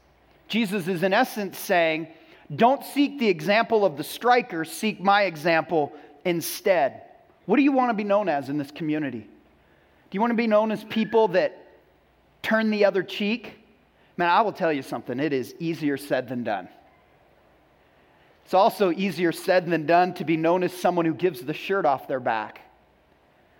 Jesus 0.49 0.89
is, 0.89 1.03
in 1.03 1.13
essence, 1.13 1.59
saying, 1.59 2.09
Don't 2.55 2.85
seek 2.85 3.19
the 3.19 3.29
example 3.29 3.85
of 3.85 3.97
the 3.97 4.05
striker, 4.05 4.65
seek 4.65 5.01
my 5.01 5.23
example 5.23 5.93
instead. 6.25 7.03
What 7.47 7.57
do 7.57 7.63
you 7.63 7.73
want 7.73 7.91
to 7.91 7.95
be 7.95 8.05
known 8.05 8.29
as 8.29 8.49
in 8.49 8.59
this 8.59 8.71
community? 8.71 9.21
Do 9.21 10.17
you 10.17 10.21
want 10.21 10.31
to 10.31 10.37
be 10.37 10.47
known 10.47 10.73
as 10.73 10.83
people 10.85 11.29
that 11.29 11.59
turn 12.43 12.71
the 12.71 12.85
other 12.85 13.03
cheek? 13.03 13.59
Man, 14.17 14.29
I 14.29 14.43
will 14.43 14.53
tell 14.53 14.73
you 14.73 14.83
something, 14.83 15.19
it 15.21 15.33
is 15.33 15.55
easier 15.59 15.97
said 15.97 16.29
than 16.29 16.45
done. 16.45 16.69
It's 18.45 18.55
also 18.55 18.93
easier 18.93 19.33
said 19.33 19.67
than 19.67 19.87
done 19.87 20.15
to 20.15 20.25
be 20.25 20.37
known 20.37 20.63
as 20.63 20.73
someone 20.73 21.07
who 21.07 21.15
gives 21.15 21.41
the 21.41 21.55
shirt 21.55 21.87
off 21.87 22.07
their 22.07 22.21
back. 22.21 22.61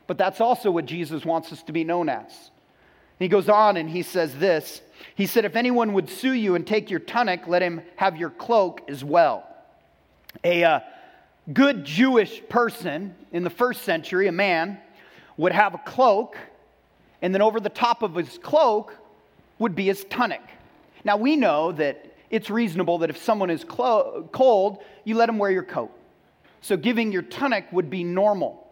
But 0.07 0.19
that's 0.19 0.41
also 0.41 0.71
what 0.71 0.85
Jesus 0.85 1.25
wants 1.25 1.53
us 1.53 1.63
to 1.65 1.73
be 1.73 1.85
known 1.85 2.09
as. 2.09 2.51
He 3.19 3.29
goes 3.29 3.49
on 3.49 3.77
and 3.77 3.89
he 3.89 4.03
says 4.03 4.37
this 4.37 4.83
He 5.15 5.27
said, 5.27 5.45
If 5.45 5.57
anyone 5.57 5.95
would 5.95 6.11
sue 6.11 6.35
you 6.35 6.55
and 6.55 6.67
take 6.67 6.91
your 6.91 7.01
tunic, 7.01 7.47
let 7.47 7.63
him 7.63 7.81
have 7.97 8.17
your 8.17 8.31
cloak 8.31 8.83
as 8.89 9.03
well. 9.03 9.49
A 10.43 10.65
uh, 10.65 10.81
good 11.53 11.85
Jewish 11.85 12.43
person 12.49 13.15
in 13.33 13.45
the 13.45 13.51
first 13.51 13.83
century, 13.83 14.27
a 14.27 14.33
man, 14.33 14.79
would 15.37 15.53
have 15.53 15.75
a 15.75 15.79
cloak, 15.79 16.37
and 17.23 17.33
then 17.33 17.41
over 17.41 17.61
the 17.61 17.69
top 17.69 18.03
of 18.03 18.15
his 18.15 18.39
cloak 18.39 18.95
would 19.59 19.75
be 19.75 19.85
his 19.87 20.05
tunic. 20.05 20.43
Now 21.05 21.17
we 21.17 21.37
know 21.37 21.73
that 21.73 22.14
it's 22.35 22.51
reasonable 22.51 22.99
that 22.99 23.11
if 23.11 23.17
someone 23.17 23.49
is 23.49 23.63
clo- 23.63 24.29
cold, 24.33 24.83
you 25.05 25.15
let 25.15 25.27
them 25.27 25.39
wear 25.39 25.53
your 25.53 25.63
coat. 25.63 25.93
So 26.63 26.77
giving 26.77 27.13
your 27.13 27.23
tunic 27.23 27.67
would 27.71 27.89
be 27.89 28.03
normal. 28.03 28.67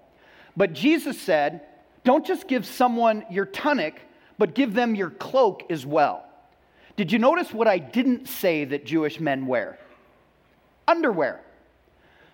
But 0.57 0.73
Jesus 0.73 1.21
said, 1.21 1.61
don't 2.03 2.27
just 2.27 2.49
give 2.49 2.67
someone 2.67 3.25
your 3.31 3.47
tunic, 3.47 4.03
but 4.37 4.57
give 4.57 4.75
them 4.75 4.97
your 4.97 5.11
cloak 5.11 5.63
as 5.71 5.87
well. 5.87 6.25
Did 6.97 7.13
you 7.13 7.21
notice 7.21 7.55
what 7.55 7.69
I 7.69 7.79
didn't 7.79 8.27
say 8.27 8.65
that 8.65 8.85
Jewish 8.85 9.21
men 9.21 9.47
wear? 9.47 9.79
Underwear. 10.89 11.41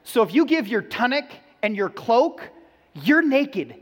So 0.05 0.23
if 0.23 0.33
you 0.33 0.47
give 0.47 0.67
your 0.67 0.81
tunic 0.81 1.31
and 1.63 1.77
your 1.77 1.91
cloak, 1.91 2.43
you're 2.95 3.21
naked. 3.21 3.75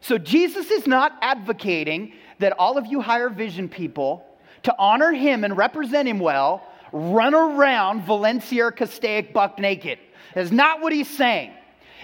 So 0.00 0.18
Jesus 0.18 0.72
is 0.72 0.88
not 0.88 1.12
advocating 1.22 2.14
that 2.40 2.52
all 2.58 2.76
of 2.76 2.86
you 2.86 3.00
higher 3.00 3.28
vision 3.28 3.68
people 3.68 4.26
to 4.64 4.74
honor 4.78 5.12
him 5.12 5.44
and 5.44 5.56
represent 5.56 6.08
him 6.08 6.18
well, 6.18 6.62
run 6.92 7.34
around 7.34 8.04
Valencia 8.04 8.70
Castaic 8.72 9.32
buck 9.32 9.58
naked. 9.58 9.98
That's 10.34 10.50
not 10.50 10.80
what 10.80 10.92
he's 10.92 11.08
saying. 11.08 11.52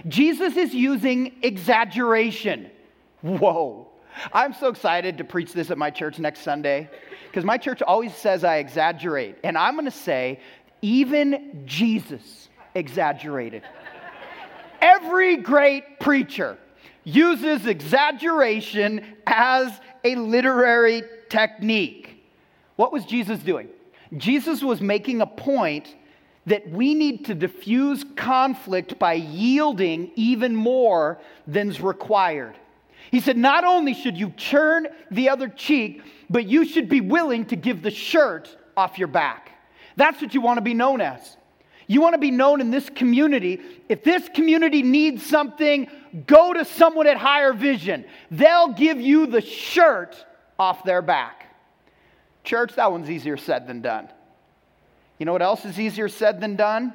Jesus 0.08 0.56
is 0.56 0.74
using 0.74 1.36
exaggeration. 1.42 2.70
Whoa. 3.22 3.88
I'm 4.32 4.52
so 4.52 4.68
excited 4.68 5.18
to 5.18 5.24
preach 5.24 5.52
this 5.52 5.70
at 5.70 5.78
my 5.78 5.90
church 5.90 6.18
next 6.18 6.40
Sunday 6.40 6.88
because 7.28 7.44
my 7.44 7.58
church 7.58 7.82
always 7.82 8.14
says 8.14 8.44
I 8.44 8.56
exaggerate. 8.56 9.36
And 9.44 9.56
I'm 9.56 9.74
going 9.74 9.84
to 9.84 9.90
say, 9.90 10.40
even 10.82 11.62
Jesus 11.66 12.48
exaggerated. 12.74 13.62
Every 14.80 15.36
great 15.36 16.00
preacher 16.00 16.58
uses 17.04 17.66
exaggeration 17.66 19.04
as 19.26 19.72
a 20.04 20.16
literary 20.16 21.02
technique. 21.28 22.09
What 22.80 22.94
was 22.94 23.04
Jesus 23.04 23.40
doing? 23.40 23.68
Jesus 24.16 24.62
was 24.62 24.80
making 24.80 25.20
a 25.20 25.26
point 25.26 25.94
that 26.46 26.70
we 26.70 26.94
need 26.94 27.26
to 27.26 27.34
diffuse 27.34 28.06
conflict 28.16 28.98
by 28.98 29.12
yielding 29.12 30.10
even 30.14 30.56
more 30.56 31.20
than's 31.46 31.82
required. 31.82 32.56
He 33.10 33.20
said, 33.20 33.36
Not 33.36 33.64
only 33.64 33.92
should 33.92 34.16
you 34.16 34.30
turn 34.30 34.86
the 35.10 35.28
other 35.28 35.46
cheek, 35.46 36.00
but 36.30 36.46
you 36.46 36.64
should 36.64 36.88
be 36.88 37.02
willing 37.02 37.44
to 37.48 37.56
give 37.56 37.82
the 37.82 37.90
shirt 37.90 38.48
off 38.78 38.98
your 38.98 39.08
back. 39.08 39.50
That's 39.96 40.22
what 40.22 40.32
you 40.32 40.40
want 40.40 40.56
to 40.56 40.62
be 40.62 40.72
known 40.72 41.02
as. 41.02 41.36
You 41.86 42.00
want 42.00 42.14
to 42.14 42.18
be 42.18 42.30
known 42.30 42.62
in 42.62 42.70
this 42.70 42.88
community. 42.88 43.60
If 43.90 44.04
this 44.04 44.26
community 44.30 44.82
needs 44.82 45.26
something, 45.26 45.86
go 46.26 46.54
to 46.54 46.64
someone 46.64 47.06
at 47.06 47.18
Higher 47.18 47.52
Vision. 47.52 48.06
They'll 48.30 48.72
give 48.72 48.98
you 48.98 49.26
the 49.26 49.42
shirt 49.42 50.16
off 50.58 50.82
their 50.82 51.02
back. 51.02 51.49
Church, 52.50 52.74
that 52.74 52.90
one's 52.90 53.08
easier 53.08 53.36
said 53.36 53.68
than 53.68 53.80
done. 53.80 54.08
You 55.18 55.26
know 55.26 55.30
what 55.30 55.40
else 55.40 55.64
is 55.64 55.78
easier 55.78 56.08
said 56.08 56.40
than 56.40 56.56
done? 56.56 56.92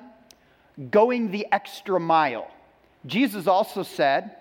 Going 0.91 1.31
the 1.31 1.47
extra 1.49 1.97
mile. 1.97 2.51
Jesus 3.05 3.47
also 3.47 3.81
said, 3.81 4.35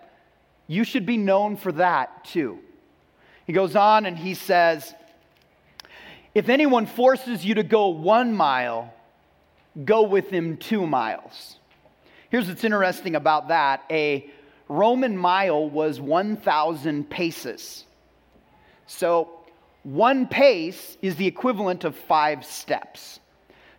You 0.66 0.82
should 0.82 1.06
be 1.06 1.16
known 1.16 1.56
for 1.56 1.70
that 1.70 2.24
too. 2.24 2.58
He 3.46 3.52
goes 3.52 3.76
on 3.76 4.06
and 4.06 4.18
he 4.18 4.34
says, 4.34 4.92
If 6.34 6.48
anyone 6.48 6.84
forces 6.84 7.44
you 7.44 7.54
to 7.54 7.62
go 7.62 7.90
one 7.90 8.34
mile, 8.34 8.92
go 9.84 10.02
with 10.02 10.30
him 10.30 10.56
two 10.56 10.84
miles. 10.84 11.60
Here's 12.28 12.48
what's 12.48 12.64
interesting 12.64 13.14
about 13.14 13.46
that 13.50 13.84
a 13.88 14.28
Roman 14.68 15.16
mile 15.16 15.70
was 15.70 16.00
1,000 16.00 17.08
paces. 17.08 17.84
So 18.88 19.43
one 19.84 20.26
pace 20.26 20.96
is 21.02 21.16
the 21.16 21.26
equivalent 21.26 21.84
of 21.84 21.94
five 21.94 22.44
steps. 22.44 23.20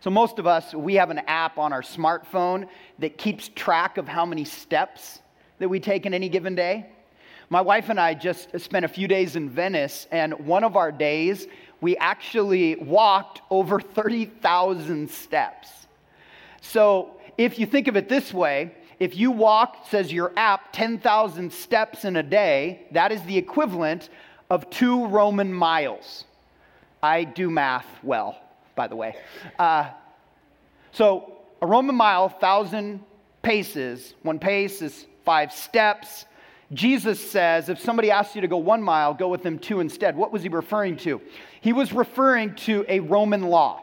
So, 0.00 0.08
most 0.08 0.38
of 0.38 0.46
us, 0.46 0.72
we 0.72 0.94
have 0.94 1.10
an 1.10 1.20
app 1.26 1.58
on 1.58 1.72
our 1.72 1.82
smartphone 1.82 2.68
that 3.00 3.18
keeps 3.18 3.48
track 3.48 3.98
of 3.98 4.06
how 4.06 4.24
many 4.24 4.44
steps 4.44 5.20
that 5.58 5.68
we 5.68 5.80
take 5.80 6.06
in 6.06 6.14
any 6.14 6.28
given 6.28 6.54
day. 6.54 6.86
My 7.50 7.60
wife 7.60 7.88
and 7.88 7.98
I 7.98 8.14
just 8.14 8.58
spent 8.60 8.84
a 8.84 8.88
few 8.88 9.08
days 9.08 9.34
in 9.34 9.50
Venice, 9.50 10.06
and 10.12 10.34
one 10.46 10.62
of 10.62 10.76
our 10.76 10.92
days, 10.92 11.48
we 11.80 11.96
actually 11.96 12.76
walked 12.76 13.42
over 13.50 13.80
30,000 13.80 15.10
steps. 15.10 15.68
So, 16.60 17.16
if 17.36 17.58
you 17.58 17.66
think 17.66 17.88
of 17.88 17.96
it 17.96 18.08
this 18.08 18.32
way, 18.32 18.72
if 19.00 19.16
you 19.16 19.32
walk, 19.32 19.86
says 19.90 20.12
your 20.12 20.32
app, 20.36 20.72
10,000 20.72 21.52
steps 21.52 22.04
in 22.04 22.16
a 22.16 22.22
day, 22.22 22.86
that 22.92 23.10
is 23.10 23.22
the 23.22 23.36
equivalent 23.36 24.08
of 24.50 24.70
two 24.70 25.06
Roman 25.06 25.52
miles. 25.52 26.24
I 27.02 27.24
do 27.24 27.50
math 27.50 27.86
well, 28.02 28.38
by 28.74 28.88
the 28.88 28.96
way. 28.96 29.16
Uh, 29.58 29.90
so 30.92 31.36
a 31.62 31.66
Roman 31.66 31.94
mile, 31.94 32.28
thousand 32.28 33.00
paces. 33.42 34.14
One 34.22 34.38
pace 34.38 34.82
is 34.82 35.06
five 35.24 35.52
steps. 35.52 36.26
Jesus 36.72 37.20
says 37.20 37.68
if 37.68 37.78
somebody 37.80 38.10
asks 38.10 38.34
you 38.34 38.40
to 38.40 38.48
go 38.48 38.56
one 38.56 38.82
mile, 38.82 39.14
go 39.14 39.28
with 39.28 39.42
them 39.42 39.58
two 39.58 39.80
instead. 39.80 40.16
What 40.16 40.32
was 40.32 40.42
he 40.42 40.48
referring 40.48 40.96
to? 40.98 41.20
He 41.60 41.72
was 41.72 41.92
referring 41.92 42.54
to 42.56 42.84
a 42.88 43.00
Roman 43.00 43.42
law. 43.42 43.82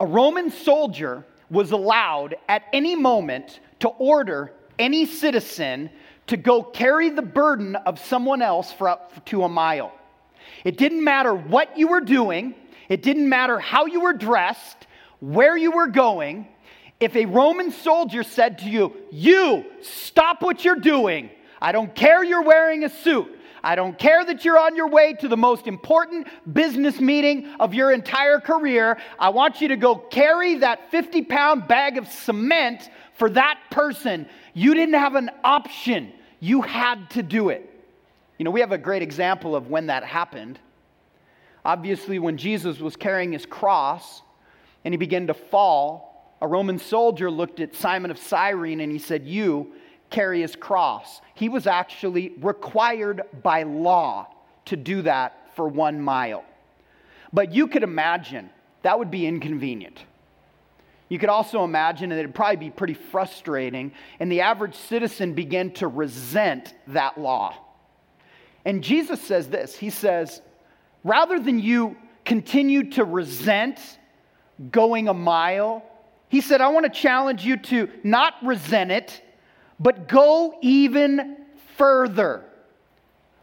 A 0.00 0.06
Roman 0.06 0.50
soldier 0.50 1.24
was 1.50 1.72
allowed 1.72 2.36
at 2.48 2.64
any 2.72 2.96
moment 2.96 3.60
to 3.80 3.88
order 3.88 4.52
any 4.78 5.06
citizen 5.06 5.90
to 6.28 6.36
go 6.36 6.62
carry 6.62 7.10
the 7.10 7.22
burden 7.22 7.76
of 7.76 7.98
someone 7.98 8.42
else 8.42 8.72
for 8.72 8.88
up 8.88 9.24
to 9.26 9.44
a 9.44 9.48
mile. 9.48 9.92
It 10.64 10.78
didn't 10.78 11.04
matter 11.04 11.34
what 11.34 11.78
you 11.78 11.88
were 11.88 12.00
doing, 12.00 12.54
it 12.88 13.02
didn't 13.02 13.28
matter 13.28 13.58
how 13.58 13.86
you 13.86 14.00
were 14.00 14.12
dressed, 14.12 14.86
where 15.20 15.56
you 15.56 15.70
were 15.70 15.88
going. 15.88 16.48
If 16.98 17.14
a 17.14 17.26
Roman 17.26 17.70
soldier 17.70 18.22
said 18.22 18.58
to 18.58 18.70
you, 18.70 18.96
You, 19.10 19.64
stop 19.82 20.42
what 20.42 20.64
you're 20.64 20.76
doing, 20.76 21.30
I 21.60 21.72
don't 21.72 21.94
care 21.94 22.24
you're 22.24 22.42
wearing 22.42 22.84
a 22.84 22.88
suit. 22.88 23.32
I 23.62 23.74
don't 23.74 23.98
care 23.98 24.24
that 24.24 24.44
you're 24.44 24.60
on 24.60 24.76
your 24.76 24.86
way 24.86 25.14
to 25.14 25.26
the 25.26 25.36
most 25.36 25.66
important 25.66 26.28
business 26.52 27.00
meeting 27.00 27.52
of 27.58 27.74
your 27.74 27.90
entire 27.90 28.38
career. 28.38 28.96
I 29.18 29.30
want 29.30 29.60
you 29.60 29.66
to 29.68 29.76
go 29.76 29.96
carry 29.96 30.58
that 30.58 30.92
50 30.92 31.22
pound 31.22 31.66
bag 31.66 31.98
of 31.98 32.06
cement 32.06 32.88
for 33.18 33.28
that 33.30 33.58
person. 33.70 34.28
You 34.56 34.72
didn't 34.72 34.94
have 34.94 35.16
an 35.16 35.30
option. 35.44 36.14
You 36.40 36.62
had 36.62 37.10
to 37.10 37.22
do 37.22 37.50
it. 37.50 37.70
You 38.38 38.44
know, 38.44 38.50
we 38.50 38.60
have 38.60 38.72
a 38.72 38.78
great 38.78 39.02
example 39.02 39.54
of 39.54 39.68
when 39.68 39.88
that 39.88 40.02
happened. 40.02 40.58
Obviously, 41.62 42.18
when 42.18 42.38
Jesus 42.38 42.80
was 42.80 42.96
carrying 42.96 43.32
his 43.32 43.44
cross 43.44 44.22
and 44.82 44.94
he 44.94 44.96
began 44.96 45.26
to 45.26 45.34
fall, 45.34 46.34
a 46.40 46.48
Roman 46.48 46.78
soldier 46.78 47.30
looked 47.30 47.60
at 47.60 47.74
Simon 47.74 48.10
of 48.10 48.16
Cyrene 48.16 48.80
and 48.80 48.90
he 48.90 48.98
said, 48.98 49.26
You 49.26 49.74
carry 50.08 50.40
his 50.40 50.56
cross. 50.56 51.20
He 51.34 51.50
was 51.50 51.66
actually 51.66 52.32
required 52.40 53.24
by 53.42 53.64
law 53.64 54.26
to 54.64 54.76
do 54.76 55.02
that 55.02 55.50
for 55.54 55.68
one 55.68 56.00
mile. 56.00 56.46
But 57.30 57.52
you 57.52 57.68
could 57.68 57.82
imagine 57.82 58.48
that 58.80 58.98
would 58.98 59.10
be 59.10 59.26
inconvenient. 59.26 60.02
You 61.08 61.18
could 61.18 61.28
also 61.28 61.62
imagine 61.62 62.10
that 62.10 62.18
it'd 62.18 62.34
probably 62.34 62.56
be 62.56 62.70
pretty 62.70 62.94
frustrating, 62.94 63.92
and 64.18 64.30
the 64.30 64.40
average 64.40 64.74
citizen 64.74 65.34
began 65.34 65.70
to 65.74 65.86
resent 65.86 66.74
that 66.88 67.18
law. 67.18 67.54
And 68.64 68.82
Jesus 68.82 69.20
says 69.20 69.48
this 69.48 69.76
He 69.76 69.90
says, 69.90 70.42
rather 71.04 71.38
than 71.38 71.60
you 71.60 71.96
continue 72.24 72.90
to 72.90 73.04
resent 73.04 73.78
going 74.70 75.08
a 75.08 75.14
mile, 75.14 75.84
He 76.28 76.40
said, 76.40 76.60
I 76.60 76.68
want 76.68 76.84
to 76.84 77.00
challenge 77.00 77.44
you 77.44 77.56
to 77.56 77.88
not 78.02 78.34
resent 78.42 78.90
it, 78.90 79.22
but 79.78 80.08
go 80.08 80.58
even 80.62 81.36
further. 81.76 82.44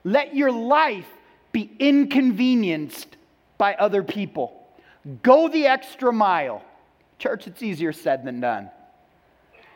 Let 0.04 0.36
your 0.36 0.52
life 0.52 1.08
be 1.54 1.71
inconvenienced 1.80 3.15
by 3.58 3.76
other 3.76 4.04
people. 4.04 4.67
Go 5.21 5.47
the 5.47 5.67
extra 5.67 6.12
mile. 6.12 6.63
Church, 7.24 7.48
it's 7.48 7.64
easier 7.64 7.94
said 7.94 8.26
than 8.26 8.42
done. 8.42 8.70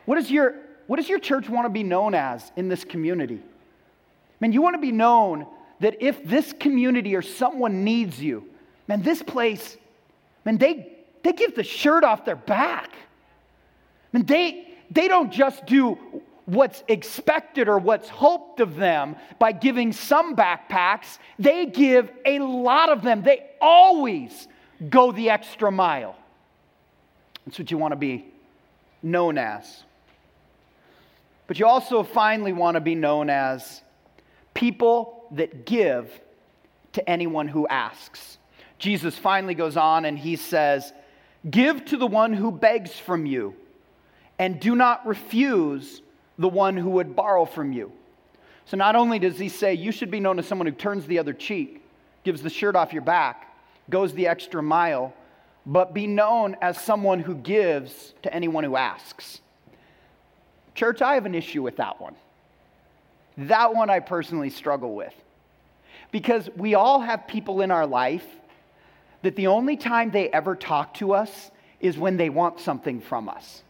What, 0.04 0.18
is 0.18 0.30
your, 0.30 0.56
what 0.86 0.96
does 0.96 1.08
your 1.08 1.18
church 1.18 1.48
want 1.48 1.64
to 1.64 1.70
be 1.70 1.82
known 1.82 2.14
as 2.14 2.52
in 2.56 2.68
this 2.68 2.84
community? 2.84 3.40
Man, 4.38 4.52
you 4.52 4.60
want 4.60 4.74
to 4.74 4.82
be 4.82 4.92
known 4.92 5.46
that 5.80 6.02
if 6.02 6.22
this 6.24 6.52
community 6.52 7.16
or 7.16 7.22
someone 7.22 7.84
needs 7.84 8.20
you, 8.20 8.44
man, 8.86 9.00
this 9.00 9.22
place, 9.22 9.78
man, 10.44 10.58
they, 10.58 10.98
they 11.22 11.32
give 11.32 11.54
the 11.54 11.62
shirt 11.62 12.04
off 12.04 12.26
their 12.26 12.36
back. 12.36 12.92
Man, 14.12 14.26
they, 14.26 14.68
they 14.90 15.08
don't 15.08 15.32
just 15.32 15.64
do 15.64 15.98
what's 16.44 16.84
expected 16.86 17.66
or 17.66 17.78
what's 17.78 18.10
hoped 18.10 18.60
of 18.60 18.76
them 18.76 19.16
by 19.38 19.52
giving 19.52 19.94
some 19.94 20.36
backpacks, 20.36 21.16
they 21.38 21.64
give 21.64 22.10
a 22.26 22.40
lot 22.40 22.90
of 22.90 23.00
them. 23.00 23.22
They 23.22 23.46
always 23.58 24.48
go 24.90 25.12
the 25.12 25.30
extra 25.30 25.72
mile. 25.72 26.14
That's 27.48 27.58
what 27.58 27.70
you 27.70 27.78
want 27.78 27.92
to 27.92 27.96
be 27.96 28.26
known 29.02 29.38
as. 29.38 29.84
But 31.46 31.58
you 31.58 31.64
also 31.64 32.02
finally 32.02 32.52
want 32.52 32.74
to 32.74 32.80
be 32.82 32.94
known 32.94 33.30
as 33.30 33.80
people 34.52 35.24
that 35.30 35.64
give 35.64 36.10
to 36.92 37.08
anyone 37.08 37.48
who 37.48 37.66
asks. 37.66 38.36
Jesus 38.78 39.16
finally 39.16 39.54
goes 39.54 39.78
on 39.78 40.04
and 40.04 40.18
he 40.18 40.36
says, 40.36 40.92
Give 41.50 41.82
to 41.86 41.96
the 41.96 42.06
one 42.06 42.34
who 42.34 42.52
begs 42.52 42.98
from 42.98 43.24
you, 43.24 43.54
and 44.38 44.60
do 44.60 44.76
not 44.76 45.06
refuse 45.06 46.02
the 46.38 46.48
one 46.50 46.76
who 46.76 46.90
would 46.90 47.16
borrow 47.16 47.46
from 47.46 47.72
you. 47.72 47.90
So 48.66 48.76
not 48.76 48.94
only 48.94 49.18
does 49.18 49.38
he 49.38 49.48
say 49.48 49.72
you 49.72 49.90
should 49.90 50.10
be 50.10 50.20
known 50.20 50.38
as 50.38 50.46
someone 50.46 50.66
who 50.66 50.74
turns 50.74 51.06
the 51.06 51.18
other 51.18 51.32
cheek, 51.32 51.82
gives 52.24 52.42
the 52.42 52.50
shirt 52.50 52.76
off 52.76 52.92
your 52.92 53.00
back, 53.00 53.56
goes 53.88 54.12
the 54.12 54.26
extra 54.26 54.62
mile, 54.62 55.14
but 55.68 55.92
be 55.92 56.06
known 56.06 56.56
as 56.62 56.80
someone 56.80 57.20
who 57.20 57.34
gives 57.34 58.14
to 58.22 58.32
anyone 58.32 58.64
who 58.64 58.74
asks. 58.74 59.42
Church, 60.74 61.02
I 61.02 61.12
have 61.12 61.26
an 61.26 61.34
issue 61.34 61.62
with 61.62 61.76
that 61.76 62.00
one. 62.00 62.14
That 63.36 63.74
one 63.74 63.90
I 63.90 64.00
personally 64.00 64.48
struggle 64.48 64.94
with. 64.94 65.12
Because 66.10 66.48
we 66.56 66.74
all 66.74 67.00
have 67.00 67.28
people 67.28 67.60
in 67.60 67.70
our 67.70 67.86
life 67.86 68.24
that 69.20 69.36
the 69.36 69.48
only 69.48 69.76
time 69.76 70.10
they 70.10 70.30
ever 70.30 70.56
talk 70.56 70.94
to 70.94 71.12
us 71.12 71.50
is 71.80 71.98
when 71.98 72.16
they 72.16 72.30
want 72.30 72.60
something 72.60 73.02
from 73.02 73.28
us. 73.28 73.62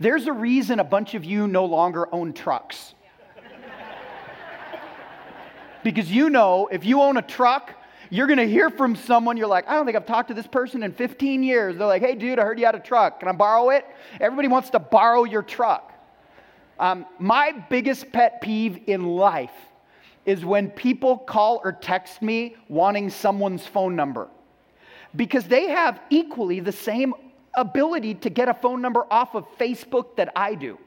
There's 0.00 0.26
a 0.26 0.32
reason 0.32 0.80
a 0.80 0.84
bunch 0.84 1.14
of 1.14 1.22
you 1.22 1.46
no 1.46 1.66
longer 1.66 2.12
own 2.14 2.32
trucks. 2.32 2.94
because 5.84 6.10
you 6.10 6.30
know 6.30 6.66
if 6.72 6.82
you 6.82 7.02
own 7.02 7.18
a 7.18 7.22
truck, 7.22 7.74
you're 8.10 8.26
going 8.26 8.38
to 8.38 8.48
hear 8.48 8.70
from 8.70 8.96
someone, 8.96 9.36
you're 9.36 9.46
like, 9.46 9.68
I 9.68 9.74
don't 9.74 9.84
think 9.84 9.96
I've 9.96 10.06
talked 10.06 10.28
to 10.28 10.34
this 10.34 10.46
person 10.46 10.82
in 10.82 10.92
15 10.92 11.42
years. 11.42 11.76
They're 11.76 11.86
like, 11.86 12.02
hey, 12.02 12.14
dude, 12.14 12.38
I 12.38 12.42
heard 12.42 12.58
you 12.58 12.66
had 12.66 12.74
a 12.74 12.80
truck. 12.80 13.20
Can 13.20 13.28
I 13.28 13.32
borrow 13.32 13.70
it? 13.70 13.86
Everybody 14.20 14.48
wants 14.48 14.70
to 14.70 14.78
borrow 14.78 15.24
your 15.24 15.42
truck. 15.42 15.92
Um, 16.78 17.06
my 17.18 17.52
biggest 17.70 18.10
pet 18.12 18.40
peeve 18.40 18.80
in 18.86 19.04
life 19.04 19.52
is 20.26 20.44
when 20.44 20.70
people 20.70 21.18
call 21.18 21.60
or 21.62 21.72
text 21.72 22.22
me 22.22 22.56
wanting 22.68 23.10
someone's 23.10 23.66
phone 23.66 23.94
number 23.94 24.28
because 25.16 25.44
they 25.44 25.68
have 25.68 26.00
equally 26.10 26.60
the 26.60 26.72
same 26.72 27.14
ability 27.54 28.14
to 28.14 28.30
get 28.30 28.48
a 28.48 28.54
phone 28.54 28.80
number 28.80 29.06
off 29.10 29.34
of 29.34 29.46
Facebook 29.58 30.16
that 30.16 30.32
I 30.34 30.54
do. 30.54 30.78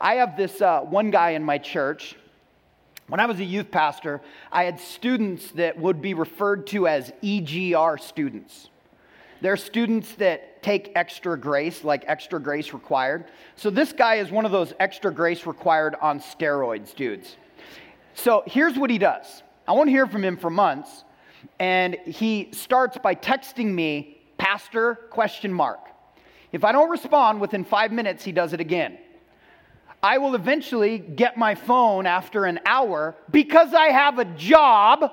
I 0.00 0.14
have 0.14 0.36
this 0.36 0.62
uh, 0.62 0.80
one 0.80 1.10
guy 1.10 1.30
in 1.30 1.42
my 1.42 1.58
church. 1.58 2.16
When 3.10 3.18
I 3.18 3.26
was 3.26 3.40
a 3.40 3.44
youth 3.44 3.72
pastor, 3.72 4.20
I 4.52 4.62
had 4.62 4.78
students 4.78 5.50
that 5.52 5.76
would 5.76 6.00
be 6.00 6.14
referred 6.14 6.68
to 6.68 6.86
as 6.86 7.12
EGR 7.24 7.98
students. 7.98 8.68
They're 9.40 9.56
students 9.56 10.14
that 10.14 10.62
take 10.62 10.92
extra 10.94 11.36
grace, 11.36 11.82
like 11.82 12.04
extra 12.06 12.38
grace 12.38 12.72
required. 12.72 13.24
So 13.56 13.68
this 13.68 13.92
guy 13.92 14.16
is 14.16 14.30
one 14.30 14.44
of 14.44 14.52
those 14.52 14.74
extra 14.78 15.12
grace 15.12 15.44
required 15.44 15.96
on 16.00 16.20
steroids 16.20 16.94
dudes. 16.94 17.36
So 18.14 18.44
here's 18.46 18.78
what 18.78 18.90
he 18.90 18.98
does. 18.98 19.42
I 19.66 19.72
won't 19.72 19.90
hear 19.90 20.06
from 20.06 20.22
him 20.22 20.36
for 20.36 20.48
months, 20.48 21.02
and 21.58 21.96
he 22.06 22.50
starts 22.52 22.96
by 22.96 23.16
texting 23.16 23.74
me, 23.74 24.18
Pastor 24.38 24.94
question 25.10 25.52
mark. 25.52 25.80
If 26.52 26.62
I 26.62 26.70
don't 26.70 26.90
respond 26.90 27.40
within 27.40 27.64
five 27.64 27.90
minutes, 27.90 28.22
he 28.22 28.30
does 28.30 28.52
it 28.52 28.60
again. 28.60 28.98
I 30.02 30.18
will 30.18 30.34
eventually 30.34 30.98
get 30.98 31.36
my 31.36 31.54
phone 31.54 32.06
after 32.06 32.44
an 32.46 32.60
hour 32.64 33.14
because 33.30 33.74
I 33.74 33.88
have 33.88 34.18
a 34.18 34.24
job. 34.24 35.12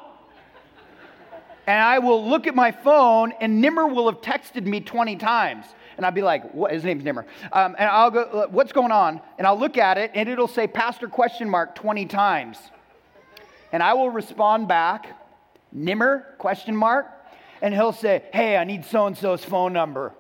And 1.66 1.84
I 1.84 2.00
will 2.00 2.26
look 2.26 2.48
at 2.48 2.56
my 2.56 2.72
phone, 2.72 3.34
and 3.42 3.60
Nimmer 3.60 3.88
will 3.88 4.10
have 4.10 4.22
texted 4.22 4.66
me 4.66 4.80
20 4.80 5.18
times. 5.18 5.66
And 5.98 6.06
I'll 6.06 6.14
be 6.14 6.22
like, 6.22 6.54
what? 6.54 6.72
His 6.72 6.86
name's 6.86 7.04
Nimmer. 7.04 7.26
Um, 7.52 7.76
and 7.78 7.90
I'll 7.90 8.10
go, 8.10 8.48
what's 8.50 8.72
going 8.72 8.94
on? 8.94 9.20
And 9.38 9.46
I'll 9.46 9.60
look 9.60 9.78
at 9.78 9.98
it, 9.98 10.12
and 10.14 10.30
it'll 10.30 10.48
say 10.48 10.66
pastor 10.68 11.10
question 11.10 11.50
mark 11.50 11.76
20 11.76 12.06
times. 12.06 12.58
And 13.74 13.84
I 13.84 13.96
will 13.96 14.10
respond 14.10 14.70
back, 14.70 15.20
Nimmer 15.74 16.36
question 16.38 16.74
mark. 16.74 17.08
And 17.62 17.74
he'll 17.74 17.92
say, 17.92 18.24
hey, 18.32 18.56
I 18.56 18.64
need 18.64 18.86
so 18.86 19.08
and 19.08 19.18
so's 19.18 19.44
phone 19.44 19.74
number. 19.74 20.14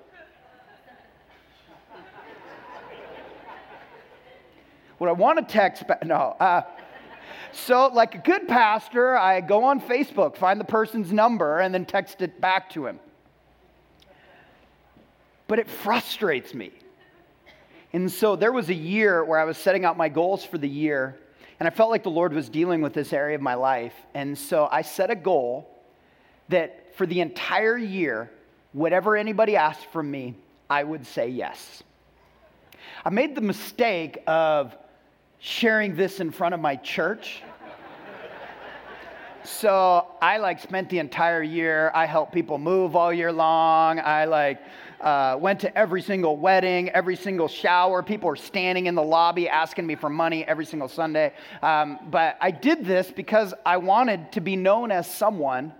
What 4.97 5.09
I 5.09 5.13
want 5.13 5.37
to 5.39 5.53
text 5.53 5.87
back, 5.87 6.05
no. 6.05 6.35
Uh, 6.39 6.63
so, 7.51 7.87
like 7.87 8.15
a 8.15 8.19
good 8.19 8.47
pastor, 8.47 9.15
I 9.17 9.41
go 9.41 9.63
on 9.63 9.79
Facebook, 9.79 10.35
find 10.35 10.59
the 10.59 10.65
person's 10.65 11.11
number, 11.11 11.59
and 11.59 11.73
then 11.73 11.85
text 11.85 12.21
it 12.21 12.41
back 12.41 12.69
to 12.71 12.85
him. 12.85 12.99
But 15.47 15.59
it 15.59 15.69
frustrates 15.69 16.53
me. 16.53 16.71
And 17.93 18.11
so 18.11 18.35
there 18.35 18.51
was 18.51 18.69
a 18.69 18.73
year 18.73 19.23
where 19.23 19.39
I 19.39 19.45
was 19.45 19.57
setting 19.57 19.85
out 19.85 19.97
my 19.97 20.09
goals 20.09 20.43
for 20.43 20.57
the 20.57 20.67
year, 20.67 21.17
and 21.59 21.67
I 21.67 21.69
felt 21.69 21.89
like 21.89 22.03
the 22.03 22.11
Lord 22.11 22.33
was 22.33 22.49
dealing 22.49 22.81
with 22.81 22.93
this 22.93 23.13
area 23.13 23.35
of 23.35 23.41
my 23.41 23.55
life. 23.55 23.93
And 24.13 24.37
so 24.37 24.67
I 24.71 24.81
set 24.81 25.09
a 25.09 25.15
goal 25.15 25.69
that 26.49 26.95
for 26.95 27.05
the 27.05 27.21
entire 27.21 27.77
year, 27.77 28.31
whatever 28.73 29.15
anybody 29.15 29.55
asked 29.55 29.85
from 29.85 30.11
me, 30.11 30.35
I 30.69 30.83
would 30.83 31.05
say 31.05 31.29
yes. 31.29 31.83
I 33.05 33.09
made 33.09 33.35
the 33.35 33.41
mistake 33.41 34.19
of 34.27 34.75
sharing 35.39 35.95
this 35.95 36.19
in 36.19 36.31
front 36.31 36.53
of 36.53 36.59
my 36.59 36.75
church. 36.75 37.41
so 39.43 40.07
I 40.21 40.37
like 40.37 40.59
spent 40.59 40.89
the 40.89 40.99
entire 40.99 41.43
year. 41.43 41.91
I 41.93 42.05
helped 42.05 42.33
people 42.33 42.57
move 42.57 42.95
all 42.95 43.13
year 43.13 43.31
long. 43.31 43.99
I 43.99 44.25
like 44.25 44.59
uh, 45.01 45.37
went 45.39 45.59
to 45.59 45.77
every 45.77 46.01
single 46.01 46.37
wedding, 46.37 46.89
every 46.89 47.15
single 47.15 47.47
shower. 47.47 48.01
People 48.01 48.29
were 48.29 48.35
standing 48.35 48.87
in 48.87 48.95
the 48.95 49.03
lobby 49.03 49.47
asking 49.47 49.85
me 49.85 49.95
for 49.95 50.09
money 50.09 50.43
every 50.45 50.65
single 50.65 50.87
Sunday. 50.87 51.33
Um, 51.61 51.99
but 52.09 52.37
I 52.41 52.51
did 52.51 52.83
this 52.83 53.11
because 53.11 53.53
I 53.65 53.77
wanted 53.77 54.31
to 54.33 54.41
be 54.41 54.55
known 54.55 54.91
as 54.91 55.09
someone 55.09 55.73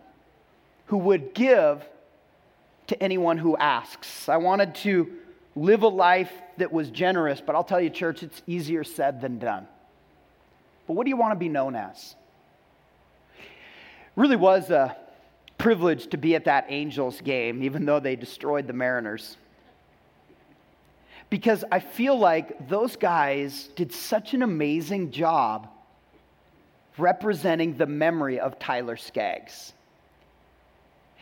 who 0.86 0.98
would 1.00 1.34
give 1.34 1.84
to 2.88 3.04
anyone 3.04 3.38
who 3.38 3.58
asks. 3.58 4.30
I 4.30 4.38
wanted 4.38 4.76
to 4.76 5.12
live 5.58 5.82
a 5.82 5.88
life 5.88 6.32
that 6.58 6.72
was 6.72 6.90
generous, 6.92 7.42
but 7.42 7.56
I'll 7.56 7.64
tell 7.64 7.82
you, 7.82 7.90
church, 7.90 8.22
it's 8.22 8.42
easier 8.46 8.84
said 8.84 9.22
than 9.22 9.40
done. 9.40 9.68
But 10.86 10.94
what 10.94 11.04
do 11.06 11.10
you 11.10 11.18
want 11.18 11.32
to 11.32 11.40
be 11.40 11.50
known 11.50 11.76
as? 11.76 12.16
Really 14.16 14.36
was 14.36 14.70
a 14.70 14.96
privilege 15.58 16.08
to 16.08 16.18
be 16.18 16.36
at 16.36 16.46
that 16.46 16.68
Angels 16.70 17.20
game, 17.22 17.64
even 17.64 17.86
though 17.86 18.00
they 18.00 18.16
destroyed 18.16 18.68
the 18.68 18.74
Mariners. 18.74 19.38
Because 21.30 21.66
I 21.72 21.80
feel 21.80 22.18
like 22.18 22.70
those 22.70 22.96
guys 22.96 23.70
did 23.76 23.92
such 23.92 24.34
an 24.34 24.44
amazing 24.44 25.12
job 25.12 25.68
representing 26.98 27.76
the 27.76 27.86
memory 27.86 28.40
of 28.40 28.60
Tyler 28.60 28.96
Skaggs. 28.96 29.74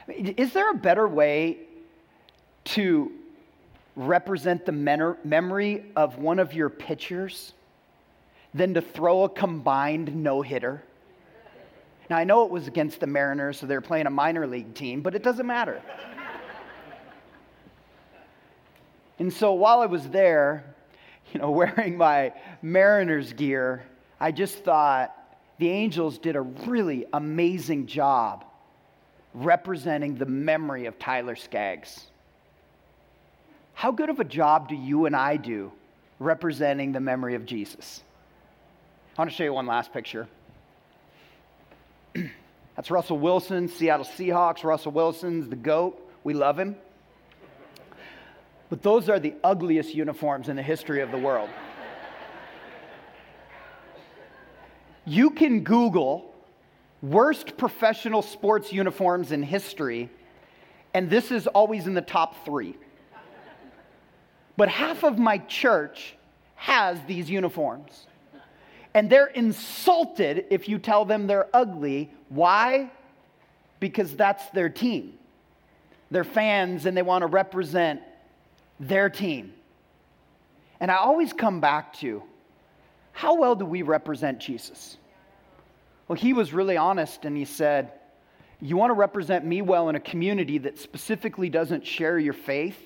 Is 0.08 0.54
there 0.54 0.70
a 0.72 0.76
better 0.76 1.08
way 1.08 1.58
to 2.66 3.12
represent 3.96 4.66
the 4.66 4.72
memory 4.72 5.86
of 5.96 6.18
one 6.18 6.40
of 6.40 6.54
your 6.54 6.70
pitchers 6.70 7.54
than 8.54 8.74
to 8.74 8.82
throw 8.82 9.24
a 9.24 9.30
combined 9.30 10.16
no 10.16 10.42
hitter? 10.42 10.84
Now, 12.10 12.18
I 12.18 12.24
know 12.24 12.46
it 12.46 12.52
was 12.52 12.68
against 12.68 13.00
the 13.00 13.08
Mariners, 13.08 13.60
so 13.60 13.66
they're 13.66 13.82
playing 13.82 14.06
a 14.06 14.12
minor 14.12 14.46
league 14.46 14.74
team, 14.76 15.02
but 15.02 15.16
it 15.16 15.24
doesn't 15.24 15.46
matter. 15.48 15.82
and 19.18 19.34
so 19.34 19.54
while 19.54 19.80
I 19.80 19.88
was 19.88 20.08
there, 20.10 20.76
you 21.34 21.40
know, 21.40 21.52
wearing 21.52 21.98
my 21.98 22.34
Mariners 22.62 23.34
gear, 23.34 23.84
I 24.20 24.32
just 24.32 24.64
thought, 24.64 25.14
the 25.58 25.70
angels 25.70 26.18
did 26.18 26.36
a 26.36 26.42
really 26.42 27.06
amazing 27.14 27.88
job 27.88 28.46
representing 29.34 30.16
the 30.16 30.26
memory 30.26 30.86
of 30.86 31.00
Tyler 31.00 31.36
Skaggs. 31.36 32.08
How 33.76 33.92
good 33.92 34.10
of 34.10 34.22
a 34.22 34.24
job 34.24 34.70
do 34.70 34.76
you 34.76 35.06
and 35.06 35.14
I 35.14 35.36
do 35.36 35.72
representing 36.18 36.94
the 36.94 37.02
memory 37.02 37.36
of 37.36 37.46
Jesus? 37.46 38.02
I 39.16 39.22
want 39.22 39.30
to 39.30 39.36
show 39.36 39.44
you 39.44 39.54
one 39.54 39.68
last 39.68 39.92
picture. 39.92 40.28
That's 42.76 42.90
Russell 42.90 43.20
Wilson, 43.20 43.68
Seattle 43.68 44.06
Seahawks. 44.06 44.64
Russell 44.64 44.94
Wilson's 44.94 45.50
the 45.50 45.58
GOAT. 45.58 46.02
We 46.24 46.34
love 46.34 46.58
him. 46.58 46.78
But 48.70 48.82
those 48.82 49.10
are 49.10 49.20
the 49.20 49.34
ugliest 49.44 49.94
uniforms 49.94 50.48
in 50.48 50.56
the 50.56 50.64
history 50.64 51.02
of 51.02 51.12
the 51.12 51.18
world. 51.18 51.50
You 55.04 55.32
can 55.32 55.66
Google 55.66 56.34
worst 57.02 57.58
professional 57.58 58.22
sports 58.22 58.72
uniforms 58.72 59.34
in 59.34 59.44
history, 59.44 60.10
and 60.94 61.10
this 61.10 61.30
is 61.30 61.46
always 61.46 61.88
in 61.88 61.94
the 61.94 62.02
top 62.02 62.46
three. 62.46 62.76
But 64.58 64.70
half 64.70 65.04
of 65.04 65.18
my 65.18 65.38
church 65.40 66.16
has 66.56 67.00
these 67.08 67.30
uniforms. 67.30 68.08
And 68.94 69.10
they're 69.10 69.28
insulted 69.28 70.46
if 70.50 70.70
you 70.70 70.80
tell 70.80 71.04
them 71.04 71.28
they're 71.28 71.50
ugly. 71.54 72.10
Why? 72.30 72.90
Because 73.80 74.16
that's 74.16 74.50
their 74.52 74.70
team. 74.70 75.14
They're 76.12 76.24
fans 76.24 76.86
and 76.86 76.96
they 76.96 77.02
want 77.02 77.24
to 77.24 77.28
represent 77.28 78.02
their 78.80 79.10
team. 79.10 79.54
And 80.80 80.90
I 80.90 80.96
always 80.96 81.34
come 81.34 81.60
back 81.60 81.94
to 81.96 82.24
how 83.12 83.36
well 83.36 83.56
do 83.56 83.66
we 83.66 83.82
represent 83.82 84.40
Jesus? 84.40 84.98
Well, 86.08 86.18
he 86.18 86.34
was 86.34 86.54
really 86.54 86.78
honest 86.78 87.26
and 87.26 87.36
he 87.36 87.46
said, 87.46 87.92
You 88.62 88.78
want 88.78 88.92
to 88.92 88.96
represent 88.96 89.46
me 89.46 89.62
well 89.62 89.90
in 89.90 89.96
a 89.96 90.00
community 90.00 90.58
that 90.60 90.78
specifically 90.78 91.50
doesn't 91.50 91.86
share 91.86 92.20
your 92.20 92.34
faith? 92.34 92.78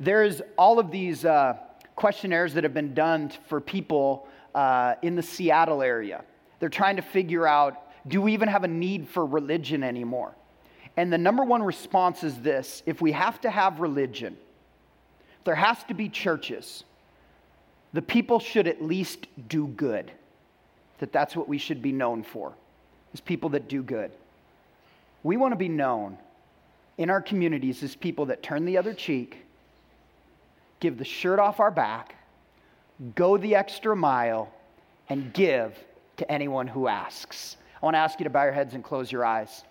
There's 0.00 0.42
all 0.58 0.78
of 0.78 0.90
these 0.90 1.24
uh, 1.24 1.56
questionnaires 1.96 2.54
that 2.54 2.64
have 2.64 2.74
been 2.74 2.94
done 2.94 3.30
for 3.48 3.60
people 3.60 4.28
uh, 4.54 4.94
in 5.02 5.14
the 5.14 5.22
Seattle 5.22 5.82
area. 5.82 6.24
They're 6.58 6.68
trying 6.68 6.96
to 6.96 7.02
figure 7.02 7.46
out 7.46 7.80
do 8.06 8.20
we 8.20 8.34
even 8.34 8.48
have 8.48 8.64
a 8.64 8.68
need 8.68 9.08
for 9.08 9.24
religion 9.24 9.82
anymore? 9.82 10.34
And 10.96 11.12
the 11.12 11.18
number 11.18 11.42
one 11.42 11.62
response 11.62 12.22
is 12.22 12.38
this 12.40 12.82
if 12.86 13.00
we 13.00 13.12
have 13.12 13.40
to 13.42 13.50
have 13.50 13.80
religion, 13.80 14.36
there 15.44 15.54
has 15.54 15.82
to 15.84 15.94
be 15.94 16.08
churches, 16.08 16.84
the 17.92 18.02
people 18.02 18.40
should 18.40 18.66
at 18.66 18.82
least 18.82 19.26
do 19.48 19.66
good. 19.68 20.12
That 20.98 21.12
that's 21.12 21.34
what 21.34 21.48
we 21.48 21.58
should 21.58 21.82
be 21.82 21.92
known 21.92 22.22
for, 22.22 22.54
is 23.12 23.20
people 23.20 23.50
that 23.50 23.68
do 23.68 23.82
good. 23.82 24.12
We 25.22 25.36
want 25.36 25.52
to 25.52 25.56
be 25.56 25.68
known 25.68 26.18
in 26.98 27.10
our 27.10 27.20
communities 27.20 27.82
as 27.82 27.96
people 27.96 28.26
that 28.26 28.42
turn 28.42 28.64
the 28.64 28.76
other 28.76 28.94
cheek, 28.94 29.43
give 30.84 30.98
the 30.98 31.04
shirt 31.04 31.38
off 31.38 31.60
our 31.60 31.70
back, 31.70 32.14
go 33.14 33.38
the 33.38 33.54
extra 33.54 33.96
mile, 33.96 34.52
and 35.08 35.32
give 35.32 35.82
to 36.18 36.30
anyone 36.30 36.66
who 36.66 36.88
asks. 36.88 37.56
I 37.82 37.86
want 37.86 37.94
to 37.94 37.98
ask 37.98 38.20
you 38.20 38.24
to 38.24 38.30
bow 38.30 38.44
your 38.44 38.52
heads 38.52 38.74
and 38.74 38.84
close 38.84 39.10
your 39.10 39.24
eyes. 39.24 39.64